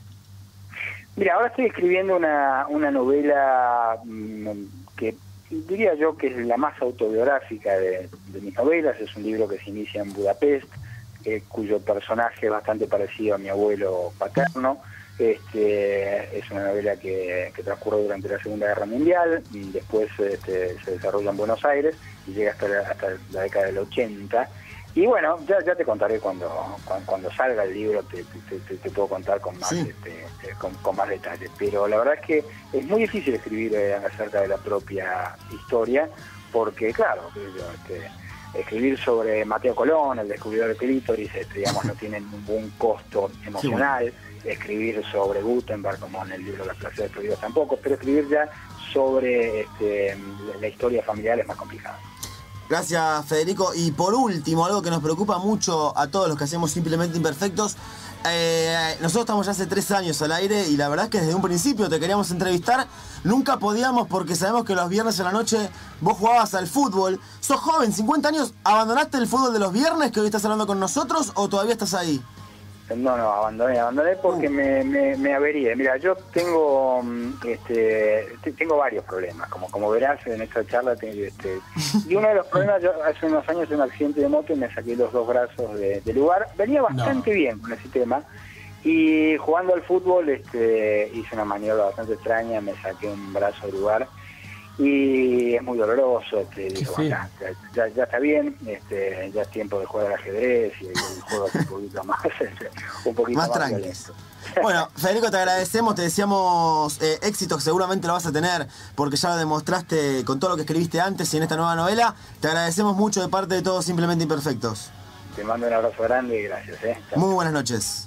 Mira, 1.17 1.33
ahora 1.35 1.47
estoy 1.47 1.65
escribiendo 1.65 2.15
una, 2.15 2.65
una 2.69 2.91
novela 2.91 3.97
mm, 4.05 4.49
que 4.95 5.15
diría 5.49 5.95
yo 5.95 6.15
que 6.15 6.27
es 6.27 6.45
la 6.45 6.55
más 6.57 6.79
autobiográfica 6.81 7.71
de, 7.77 8.09
de 8.27 8.41
mis 8.41 8.55
novelas. 8.55 8.99
Es 9.01 9.13
un 9.15 9.23
libro 9.23 9.47
que 9.47 9.57
se 9.57 9.69
inicia 9.69 10.01
en 10.01 10.13
Budapest, 10.13 10.67
eh, 11.27 11.43
cuyo 11.49 11.79
personaje 11.81 12.45
es 12.45 12.51
bastante 12.51 12.87
parecido 12.87 13.35
a 13.35 13.37
mi 13.37 13.49
abuelo 13.49 14.13
paterno. 14.17 14.81
Este, 15.19 16.37
es 16.37 16.49
una 16.51 16.65
novela 16.67 16.95
que, 16.95 17.51
que 17.55 17.63
transcurre 17.63 18.01
durante 18.03 18.29
la 18.29 18.39
Segunda 18.41 18.67
Guerra 18.67 18.85
Mundial, 18.85 19.43
y 19.51 19.71
después 19.71 20.07
este, 20.19 20.79
se 20.79 20.91
desarrolla 20.91 21.31
en 21.31 21.37
Buenos 21.37 21.65
Aires 21.65 21.95
y 22.27 22.31
llega 22.33 22.51
hasta 22.51 22.67
la, 22.67 22.79
hasta 22.81 23.07
la 23.31 23.41
década 23.41 23.65
del 23.65 23.79
80. 23.79 24.49
Y 24.95 25.05
bueno, 25.05 25.37
ya, 25.47 25.57
ya 25.65 25.75
te 25.75 25.83
contaré 25.83 26.19
cuando, 26.19 26.49
cuando, 26.85 27.05
cuando 27.05 27.31
salga 27.31 27.63
el 27.63 27.73
libro, 27.73 28.01
te, 28.03 28.23
te- 28.23 28.59
te- 28.59 28.75
te 28.77 28.89
puedo 28.89 29.07
contar 29.09 29.39
con 29.41 29.57
más, 29.59 29.69
Sí. 29.69 29.85
este, 29.89 30.11
eh, 30.47 30.53
con, 30.57 30.73
con 30.75 30.95
más 30.95 31.09
detalles. 31.09 31.51
Pero 31.59 31.87
la 31.87 31.97
verdad 31.97 32.13
es 32.15 32.21
que 32.25 32.43
es 32.73 32.85
muy 32.85 33.01
difícil 33.01 33.35
escribir 33.35 33.75
eh, 33.75 33.95
acerca 33.95 34.41
de 34.41 34.47
la 34.47 34.57
propia 34.57 35.35
historia, 35.51 36.09
porque 36.51 36.93
claro, 36.93 37.29
este, 37.35 38.07
escribir 38.59 38.97
sobre 38.99 39.45
Mateo 39.45 39.75
Colón, 39.75 40.19
el 40.19 40.27
descubridor 40.27 40.69
del 40.69 40.77
clítoris, 40.77 41.33
este, 41.33 41.59
digamos, 41.59 41.85
no 41.85 41.93
tiene 41.93 42.19
ningún 42.19 42.71
costo 42.77 43.31
emocional. 43.45 44.13
Escribir 44.43 45.03
sobre 45.11 45.41
Gutenberg, 45.41 45.99
como 45.99 46.23
en 46.23 46.31
el 46.31 46.45
libro 46.45 46.65
Las 46.65 46.77
clases 46.77 47.11
prohibidas 47.11 47.41
tampoco, 47.41 47.77
pero 47.81 47.95
escribir 47.95 48.29
ya 48.29 48.49
sobre 48.93 49.61
este, 49.61 50.17
la 50.61 50.67
historia 50.67 51.03
familiar 51.03 51.39
es 51.39 51.47
más 51.47 51.57
complicado. 51.57 51.97
Gracias, 52.69 53.25
Federico. 53.25 53.71
Y 53.73 53.91
por 53.91 54.13
último, 54.13 54.65
algo 54.65 54.81
que 54.81 54.89
nos 54.89 55.01
preocupa 55.01 55.37
mucho 55.37 55.97
a 55.97 56.07
todos 56.07 56.27
los 56.27 56.37
que 56.37 56.43
hacemos 56.43 56.71
Simplemente 56.71 57.17
Imperfectos. 57.17 57.77
Eh, 58.25 58.97
nosotros 59.01 59.23
estamos 59.23 59.45
ya 59.45 59.51
hace 59.51 59.67
tres 59.67 59.91
años 59.91 60.21
al 60.21 60.31
aire 60.31 60.67
y 60.67 60.77
la 60.77 60.89
verdad 60.89 61.05
es 61.05 61.11
que 61.11 61.19
desde 61.21 61.35
un 61.35 61.41
principio 61.41 61.89
te 61.89 61.99
queríamos 61.99 62.31
entrevistar. 62.31 62.87
Nunca 63.23 63.57
podíamos 63.57 64.07
porque 64.07 64.35
sabemos 64.35 64.65
que 64.65 64.75
los 64.75 64.89
viernes 64.89 65.19
a 65.19 65.23
la 65.23 65.31
noche 65.31 65.69
vos 66.01 66.17
jugabas 66.17 66.53
al 66.53 66.67
fútbol. 66.67 67.19
Sos 67.39 67.59
joven, 67.59 67.93
50 67.93 68.29
años. 68.29 68.53
¿Abandonaste 68.63 69.17
el 69.17 69.27
fútbol 69.27 69.53
de 69.53 69.59
los 69.59 69.71
viernes 69.71 70.11
que 70.11 70.19
hoy 70.19 70.27
estás 70.27 70.43
hablando 70.45 70.67
con 70.67 70.79
nosotros 70.79 71.31
o 71.35 71.47
todavía 71.47 71.73
estás 71.73 71.93
ahí? 71.93 72.21
No, 72.95 73.17
no, 73.17 73.29
abandoné, 73.31 73.77
abandoné 73.79 74.15
porque 74.15 74.47
Uh. 74.47 74.51
me, 74.51 74.83
me, 74.85 75.17
me 75.17 75.33
averié. 75.33 75.75
Mira, 75.75 75.97
yo 75.97 76.15
tengo 76.33 77.01
mm, 77.03 77.33
este 77.45 78.29
te- 78.41 78.53
tengo 78.53 78.77
varios 78.77 79.03
problemas, 79.03 79.49
como 79.49 79.69
como 79.69 79.89
verás 79.89 80.25
en 80.25 80.41
esta 80.41 80.65
charla. 80.65 80.95
te- 80.95 81.27
este, 81.27 81.59
y 82.07 82.15
uno 82.15 82.29
de 82.29 82.35
los 82.35 82.47
problemas, 82.47 82.81
yo 82.81 82.91
hace 83.03 83.25
unos 83.25 83.47
años 83.49 83.69
en 83.69 83.75
un 83.75 83.81
accidente 83.81 84.21
de 84.21 84.29
moto 84.29 84.53
y 84.53 84.55
me 84.55 84.73
saqué 84.73 84.95
los 84.95 85.11
dos 85.11 85.27
brazos 85.27 85.77
de, 85.77 85.99
de 85.99 86.13
lugar. 86.13 86.47
Venía 86.57 86.81
bastante 86.81 87.33
bien 87.33 87.59
con 87.59 87.73
ese 87.73 87.89
tema 87.89 88.23
y 88.83 89.35
jugando 89.37 89.73
al 89.73 89.81
fútbol 89.81 90.29
este, 90.29 91.11
hice 91.13 91.35
una 91.35 91.43
maniobra 91.43 91.85
bastante 91.85 92.13
extraña, 92.13 92.61
me 92.61 92.73
saqué 92.81 93.07
un 93.07 93.33
brazo 93.33 93.65
de 93.67 93.73
lugar 93.73 94.07
y 94.77 95.55
es 95.55 95.63
muy 95.63 95.77
doloroso. 95.77 96.39
Este, 96.41 96.69
digo. 96.69 96.93
"Bueno, 96.95 97.09
ya, 97.39 97.49
ya, 97.73 97.87
ya 97.87 98.03
está 98.03 98.19
bien, 98.19 98.55
este, 98.65 99.31
ya 99.33 99.41
es 99.41 99.51
tiempo 99.51 99.79
de 99.79 99.85
jugar 99.85 100.07
al 100.07 100.13
ajedrez 100.13 100.73
y 100.81 100.87
el 100.87 101.21
juego 101.21 101.49
un 101.53 101.65
poquito 101.65 102.03
más, 102.03 102.19
este, 102.39 102.69
un 103.05 103.15
poquito 103.15 103.37
Más 103.39 103.49
más, 103.49 103.57
tranquis. 103.57 103.79
violento. 104.07 104.13
Bueno, 104.61 104.89
Federico, 104.95 105.29
te 105.29 105.37
agradecemos, 105.37 105.95
te 105.95 106.03
deseamos 106.03 107.01
eh, 107.01 107.19
éxitos, 107.23 107.63
seguramente 107.63 108.07
lo 108.07 108.13
vas 108.13 108.25
a 108.25 108.31
tener, 108.31 108.67
porque 108.95 109.17
ya 109.17 109.29
lo 109.29 109.37
demostraste 109.37 110.23
con 110.25 110.39
todo 110.39 110.51
lo 110.51 110.55
que 110.55 110.61
escribiste 110.61 111.01
antes 111.01 111.33
y 111.33 111.37
en 111.37 111.43
esta 111.43 111.55
nueva 111.57 111.75
novela. 111.75 112.15
Te 112.39 112.47
agradecemos 112.47 112.95
mucho 112.95 113.21
de 113.21 113.27
parte 113.29 113.55
de 113.55 113.61
todos 113.61 113.83
Simplemente 113.85 114.23
Imperfectos. 114.23 114.91
Te 115.35 115.43
mando 115.43 115.67
un 115.67 115.73
abrazo 115.73 116.01
grande 116.03 116.39
y 116.39 116.43
gracias. 116.43 116.83
¿eh? 116.83 116.97
Muy 117.15 117.33
buenas 117.33 117.53
noches. 117.53 118.05